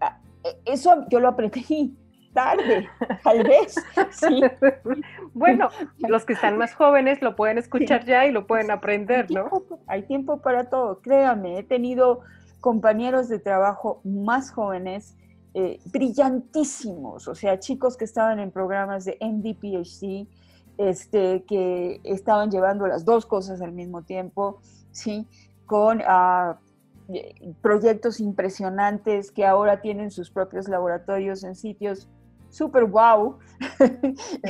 Ah, 0.00 0.20
e, 0.44 0.60
eso 0.66 1.06
yo 1.08 1.20
lo 1.20 1.28
aprendí 1.28 1.96
tarde, 2.32 2.88
tal 3.22 3.42
vez. 3.44 3.74
Sí. 4.10 4.42
Bueno, 5.32 5.68
los 5.98 6.24
que 6.24 6.32
están 6.32 6.58
más 6.58 6.74
jóvenes 6.74 7.22
lo 7.22 7.36
pueden 7.36 7.56
escuchar 7.56 8.04
ya 8.04 8.26
y 8.26 8.32
lo 8.32 8.46
pueden 8.46 8.70
aprender, 8.70 9.30
¿no? 9.30 9.48
Hay 9.86 10.02
tiempo 10.02 10.42
para 10.42 10.68
todo, 10.68 11.00
créame, 11.00 11.58
he 11.58 11.62
tenido 11.62 12.20
compañeros 12.60 13.28
de 13.28 13.38
trabajo 13.38 14.00
más 14.04 14.50
jóvenes, 14.50 15.16
eh, 15.54 15.78
brillantísimos, 15.86 17.28
o 17.28 17.34
sea, 17.34 17.58
chicos 17.60 17.96
que 17.96 18.04
estaban 18.04 18.40
en 18.40 18.50
programas 18.50 19.04
de 19.04 19.16
MD, 19.20 19.54
PhD, 19.54 20.26
este, 20.78 21.44
que 21.44 22.00
estaban 22.04 22.50
llevando 22.50 22.86
las 22.86 23.04
dos 23.04 23.26
cosas 23.26 23.62
al 23.62 23.72
mismo 23.72 24.02
tiempo, 24.02 24.60
¿sí? 24.90 25.26
con 25.66 26.02
ah, 26.06 26.58
eh, 27.12 27.34
proyectos 27.62 28.18
impresionantes 28.20 29.30
que 29.30 29.46
ahora 29.46 29.80
tienen 29.80 30.10
sus 30.10 30.30
propios 30.30 30.68
laboratorios 30.68 31.44
en 31.44 31.54
sitios 31.54 32.08
super 32.50 32.84
wow 32.84 33.38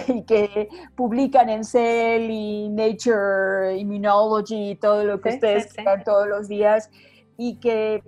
y 0.08 0.22
que 0.22 0.68
publican 0.96 1.48
en 1.48 1.64
Cell 1.64 2.30
y 2.30 2.68
Nature 2.68 3.78
Immunology 3.78 4.70
y 4.70 4.76
todo 4.76 5.04
lo 5.04 5.20
que 5.20 5.30
ustedes 5.30 5.70
sí, 5.70 5.84
todos 6.04 6.26
los 6.26 6.48
días 6.48 6.90
y 7.36 7.56
que 7.56 8.02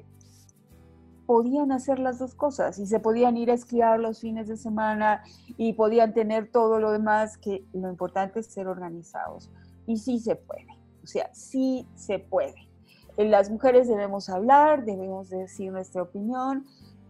podían 1.26 1.72
hacer 1.72 1.98
las 1.98 2.18
dos 2.18 2.35
cosas 2.35 2.78
y 2.78 2.87
se 2.87 3.00
podían 3.00 3.37
ir 3.37 3.50
a 3.50 3.55
esquiar 3.55 4.00
los 4.00 4.20
fines 4.20 4.48
de 4.48 4.57
semana 4.57 5.22
y 5.57 5.72
podían 5.74 6.12
tener 6.12 6.50
todo 6.50 6.78
lo 6.78 6.92
demás, 6.92 7.38
que 7.38 7.64
lo 7.72 7.88
importante 7.88 8.40
es 8.40 8.46
ser 8.46 8.66
organizados. 8.66 9.50
Y 9.87 9.96
sí 9.96 10.18
se 10.18 10.37
puede, 10.37 10.66
o 11.02 11.07
sea, 11.07 11.33
sí 11.33 11.87
se 11.94 12.18
puede. 12.18 12.68
Las 13.16 13.50
mujeres 13.50 13.88
debemos 13.88 14.28
hablar, 14.28 14.85
debemos 14.85 15.28
decir 15.28 15.70
nuestra 15.70 16.02
opinión 16.02 16.64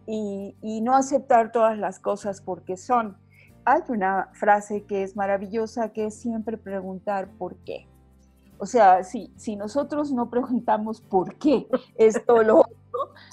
y, 0.05 0.55
y 0.61 0.81
no 0.81 0.95
aceptar 0.95 1.51
todas 1.51 1.77
las 1.77 1.99
cosas 1.99 2.41
porque 2.41 2.77
son. 2.77 3.17
Hay 3.65 3.81
una 3.87 4.29
frase 4.33 4.83
que 4.83 5.03
es 5.03 5.15
maravillosa, 5.15 5.93
que 5.93 6.05
es 6.05 6.15
siempre 6.15 6.57
preguntar 6.57 7.29
por 7.37 7.55
qué. 7.57 7.87
O 8.57 8.65
sea, 8.65 9.03
si, 9.03 9.31
si 9.35 9.55
nosotros 9.55 10.11
no 10.11 10.29
preguntamos 10.29 11.01
por 11.01 11.35
qué 11.35 11.67
esto 11.95 12.43
lo 12.43 12.63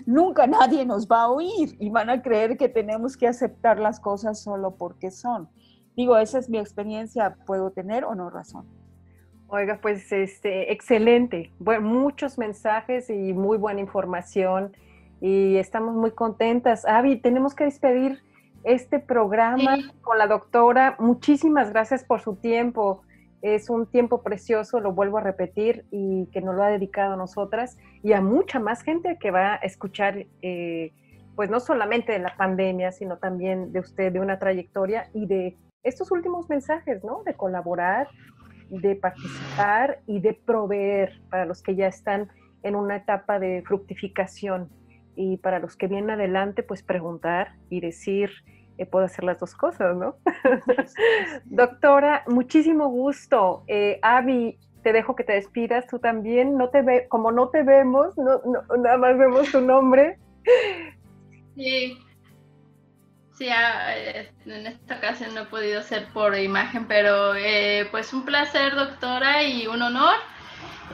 nunca 0.06 0.46
nadie 0.46 0.84
nos 0.84 1.06
va 1.06 1.22
a 1.22 1.30
oír 1.30 1.76
y 1.78 1.90
van 1.90 2.10
a 2.10 2.22
creer 2.22 2.56
que 2.56 2.68
tenemos 2.68 3.16
que 3.16 3.28
aceptar 3.28 3.78
las 3.78 4.00
cosas 4.00 4.40
solo 4.40 4.76
porque 4.76 5.10
son. 5.10 5.48
Digo, 5.96 6.16
esa 6.16 6.38
es 6.38 6.48
mi 6.48 6.58
experiencia, 6.58 7.36
¿puedo 7.46 7.70
tener 7.70 8.04
o 8.04 8.14
no 8.14 8.30
razón? 8.30 8.66
Oiga, 9.48 9.80
pues 9.82 10.12
este, 10.12 10.72
excelente, 10.72 11.52
bueno, 11.58 11.88
muchos 11.88 12.38
mensajes 12.38 13.10
y 13.10 13.32
muy 13.32 13.58
buena 13.58 13.80
información 13.80 14.72
y 15.20 15.56
estamos 15.56 15.94
muy 15.94 16.12
contentas. 16.12 16.84
Avi, 16.86 17.16
tenemos 17.16 17.54
que 17.54 17.64
despedir 17.64 18.22
este 18.64 18.98
programa 18.98 19.76
con 20.02 20.18
la 20.18 20.26
doctora. 20.26 20.96
Muchísimas 20.98 21.70
gracias 21.70 22.04
por 22.04 22.20
su 22.20 22.36
tiempo 22.36 23.02
es 23.42 23.70
un 23.70 23.86
tiempo 23.86 24.22
precioso, 24.22 24.80
lo 24.80 24.92
vuelvo 24.92 25.18
a 25.18 25.22
repetir, 25.22 25.84
y 25.90 26.26
que 26.26 26.40
nos 26.40 26.54
lo 26.54 26.62
ha 26.62 26.68
dedicado 26.68 27.14
a 27.14 27.16
nosotras 27.16 27.78
y 28.02 28.12
a 28.12 28.20
mucha 28.20 28.60
más 28.60 28.82
gente 28.82 29.16
que 29.18 29.30
va 29.30 29.54
a 29.54 29.56
escuchar, 29.56 30.26
eh, 30.42 30.92
pues 31.36 31.48
no 31.48 31.60
solamente 31.60 32.12
de 32.12 32.18
la 32.18 32.36
pandemia, 32.36 32.92
sino 32.92 33.16
también 33.16 33.72
de 33.72 33.80
usted, 33.80 34.12
de 34.12 34.20
una 34.20 34.38
trayectoria 34.38 35.08
y 35.14 35.26
de 35.26 35.56
estos 35.82 36.10
últimos 36.10 36.50
mensajes, 36.50 37.02
¿no? 37.02 37.22
De 37.24 37.34
colaborar, 37.34 38.08
de 38.68 38.94
participar 38.94 40.00
y 40.06 40.20
de 40.20 40.34
proveer 40.34 41.20
para 41.30 41.46
los 41.46 41.62
que 41.62 41.74
ya 41.74 41.86
están 41.86 42.28
en 42.62 42.76
una 42.76 42.96
etapa 42.96 43.38
de 43.38 43.62
fructificación 43.66 44.68
y 45.20 45.36
para 45.36 45.58
los 45.58 45.76
que 45.76 45.86
vienen 45.86 46.10
adelante, 46.10 46.62
pues 46.62 46.82
preguntar 46.82 47.52
y 47.68 47.80
decir, 47.80 48.30
puedo 48.86 49.04
hacer 49.04 49.24
las 49.24 49.38
dos 49.38 49.54
cosas, 49.54 49.96
¿no? 49.96 50.16
Doctora, 51.44 52.24
muchísimo 52.26 52.88
gusto. 52.88 53.64
Eh, 53.68 53.98
Avi, 54.02 54.58
te 54.82 54.92
dejo 54.92 55.14
que 55.14 55.24
te 55.24 55.34
despidas, 55.34 55.86
tú 55.86 55.98
también. 55.98 56.56
No 56.56 56.70
te 56.70 56.82
ve, 56.82 57.06
como 57.08 57.32
no 57.32 57.48
te 57.50 57.62
vemos, 57.62 58.16
no, 58.16 58.40
nada 58.78 58.96
más 58.96 59.18
vemos 59.18 59.50
tu 59.50 59.60
nombre. 59.60 60.18
Sí. 61.56 61.98
Sí, 63.36 63.48
ah, 63.48 63.96
eh, 63.96 64.30
en 64.46 64.66
esta 64.66 64.96
ocasión 64.96 65.34
no 65.34 65.42
he 65.42 65.46
podido 65.46 65.82
ser 65.82 66.06
por 66.12 66.36
imagen, 66.38 66.86
pero 66.86 67.34
eh, 67.34 67.86
pues 67.90 68.12
un 68.12 68.24
placer, 68.24 68.74
doctora, 68.74 69.42
y 69.42 69.66
un 69.66 69.82
honor. 69.82 70.16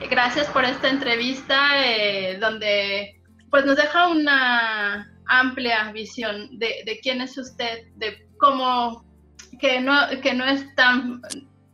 Gracias 0.09 0.47
por 0.47 0.63
esta 0.63 0.89
entrevista 0.89 1.57
donde 2.39 3.16
pues 3.49 3.65
nos 3.65 3.77
deja 3.77 4.07
una 4.07 5.13
amplia 5.27 5.91
visión 5.91 6.57
de, 6.57 6.83
de, 6.85 6.99
quién 7.01 7.21
es 7.21 7.37
usted, 7.37 7.87
de 7.95 8.27
cómo, 8.37 9.05
que 9.59 9.79
no, 9.79 9.95
que 10.21 10.33
no 10.33 10.45
es 10.45 10.73
tan, 10.75 11.21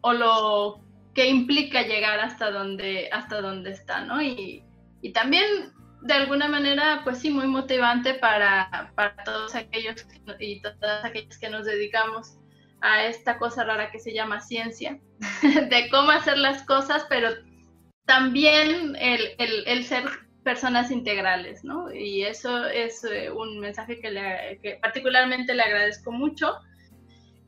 o 0.02 0.14
lo 0.14 0.82
que 1.14 1.28
implica 1.28 1.84
llegar 1.84 2.20
hasta 2.20 2.52
donde, 2.52 3.10
hasta 3.12 3.42
donde 3.42 3.72
está, 3.72 4.02
¿no? 4.02 4.22
Y, 4.22 4.64
y 5.02 5.12
también, 5.12 5.46
de 6.02 6.14
alguna 6.14 6.48
manera, 6.48 7.02
pues 7.04 7.20
sí, 7.20 7.30
muy 7.30 7.48
motivante 7.48 8.16
para, 8.16 8.92
para 8.96 9.16
todos 9.24 9.56
aquellos 9.56 10.06
y 10.40 10.62
todas 10.62 11.06
aquellas 11.06 11.38
que 11.38 11.50
nos 11.50 11.66
dedicamos 11.66 12.38
a 12.82 13.06
esta 13.06 13.38
cosa 13.38 13.64
rara 13.64 13.92
que 13.92 14.00
se 14.00 14.14
llama 14.14 14.42
ciencia, 14.42 15.00
de 15.42 15.90
cómo 15.90 16.12
hacer 16.12 16.38
las 16.38 16.64
cosas, 16.64 17.06
pero 17.08 17.30
también 18.06 18.96
el, 18.98 19.36
el, 19.38 19.64
el 19.68 19.86
ser 19.86 20.04
personas 20.44 20.92
integrales, 20.92 21.64
¿no? 21.64 21.92
Y 21.94 22.24
eso 22.24 22.66
es 22.68 23.04
eh, 23.04 23.32
un 23.32 23.60
mensaje 23.60 24.00
que, 24.00 24.12
le, 24.12 24.80
particularmente 24.82 25.54
le 25.54 25.64
agradezco 25.64 26.12
mucho. 26.12 26.56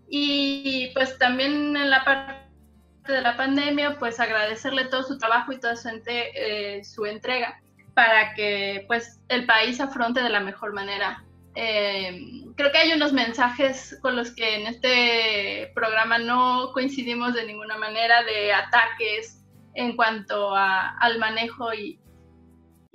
Y 0.08 0.92
pues 0.94 1.18
también 1.18 1.76
en 1.76 1.90
la 1.90 2.04
parte 2.04 3.14
de 3.14 3.22
la 3.22 3.38
pandemia, 3.38 3.98
pues 4.00 4.20
agradecerle 4.20 4.86
todo 4.86 5.04
su 5.04 5.18
trabajo 5.18 5.52
y 5.52 5.60
toda 5.60 5.76
su, 5.76 5.90
eh, 5.90 6.82
entrega 7.06 7.60
para 7.94 8.34
que 8.34 8.84
pues 8.88 9.20
el 9.30 9.46
país 9.46 9.80
afronte 9.80 10.22
de 10.22 10.30
la 10.30 10.40
mejor 10.40 10.74
manera. 10.74 11.24
Eh, 11.56 12.44
creo 12.56 12.72
que 12.72 12.78
hay 12.78 12.92
unos 12.92 13.14
mensajes 13.14 13.98
con 14.02 14.18
los 14.18 14.32
que 14.32 14.56
en 14.56 14.68
este 14.68 15.72
programa 15.74 16.18
no 16.18 16.72
coincidimos 16.74 17.34
de 17.34 17.46
ninguna 17.46 17.78
manera 17.78 18.24
de 18.24 18.52
ataques 18.52 19.42
en 19.74 19.96
cuanto 19.96 20.54
al 20.56 21.20
manejo 21.20 21.74
y, 21.74 22.00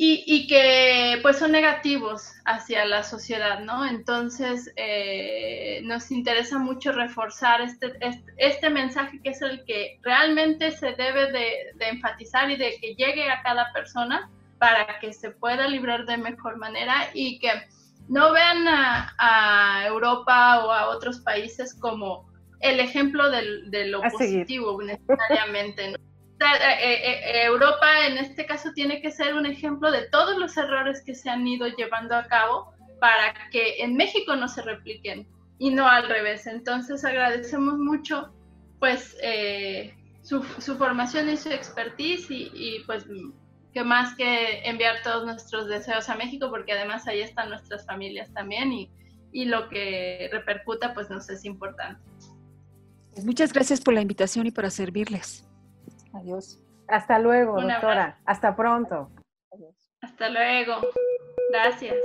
y, 0.02 0.46
que 0.46 1.18
pues 1.20 1.38
son 1.38 1.52
negativos 1.52 2.32
hacia 2.46 2.86
la 2.86 3.02
sociedad, 3.02 3.60
¿no? 3.60 3.84
Entonces 3.84 4.72
eh, 4.76 5.82
nos 5.84 6.10
interesa 6.10 6.58
mucho 6.58 6.92
reforzar 6.92 7.60
este, 7.60 7.92
este, 8.00 8.32
este, 8.38 8.70
mensaje 8.70 9.20
que 9.22 9.28
es 9.28 9.42
el 9.42 9.62
que 9.66 9.98
realmente 10.00 10.70
se 10.70 10.92
debe 10.92 11.30
de, 11.32 11.74
enfatizar 11.80 12.50
y 12.50 12.56
de 12.56 12.78
que 12.80 12.94
llegue 12.94 13.28
a 13.30 13.42
cada 13.42 13.70
persona 13.74 14.30
para 14.58 14.98
que 15.00 15.12
se 15.12 15.32
pueda 15.32 15.68
librar 15.68 16.06
de 16.06 16.16
mejor 16.16 16.56
manera 16.56 17.10
y 17.12 17.38
que 17.38 17.50
no 18.08 18.32
vean 18.32 18.66
a, 18.68 19.84
Europa 19.86 20.64
o 20.64 20.72
a 20.72 20.88
otros 20.88 21.20
países 21.20 21.74
como 21.74 22.26
el 22.60 22.80
ejemplo 22.80 23.30
de 23.30 23.86
lo 23.88 24.00
positivo 24.00 24.80
necesariamente, 24.82 25.90
¿no? 25.90 26.09
Eh, 26.40 26.46
eh, 26.80 27.02
eh, 27.02 27.44
Europa 27.44 28.06
en 28.06 28.16
este 28.16 28.46
caso 28.46 28.72
tiene 28.72 29.02
que 29.02 29.10
ser 29.10 29.34
un 29.34 29.44
ejemplo 29.44 29.90
de 29.90 30.08
todos 30.08 30.38
los 30.38 30.56
errores 30.56 31.02
que 31.04 31.14
se 31.14 31.28
han 31.28 31.46
ido 31.46 31.68
llevando 31.68 32.16
a 32.16 32.26
cabo 32.28 32.72
para 32.98 33.34
que 33.50 33.82
en 33.82 33.94
México 33.94 34.34
no 34.36 34.48
se 34.48 34.62
repliquen 34.62 35.28
y 35.58 35.70
no 35.70 35.86
al 35.86 36.08
revés. 36.08 36.46
Entonces 36.46 37.04
agradecemos 37.04 37.76
mucho 37.78 38.32
pues 38.78 39.18
su, 40.22 40.42
formación 40.78 41.28
y 41.28 41.36
su 41.36 41.50
expertise 41.50 42.30
y, 42.30 42.82
pues 42.86 43.04
que 43.74 43.84
más 43.84 44.16
que 44.16 44.62
enviar 44.64 45.02
todos 45.04 45.26
nuestros 45.26 45.68
deseos 45.68 46.08
a 46.08 46.16
México 46.16 46.48
porque 46.48 46.72
además 46.72 47.06
ahí 47.06 47.20
están 47.20 47.50
nuestras 47.50 47.84
familias 47.84 48.32
también 48.32 48.72
y, 48.72 48.90
y 49.30 49.44
lo 49.44 49.68
que 49.68 50.30
repercuta 50.32 50.94
pues 50.94 51.10
nos 51.10 51.28
es 51.28 51.44
importante. 51.44 52.00
Muchas 53.22 53.52
gracias 53.52 53.82
por 53.82 53.92
la 53.92 54.00
invitación 54.00 54.46
y 54.46 54.50
para 54.50 54.70
servirles. 54.70 55.44
Adiós. 56.12 56.58
Hasta 56.88 57.18
luego, 57.18 57.60
doctora. 57.60 58.18
Hasta 58.24 58.56
pronto. 58.56 59.10
Hasta 60.02 60.28
luego. 60.30 60.80
Gracias. 61.50 61.96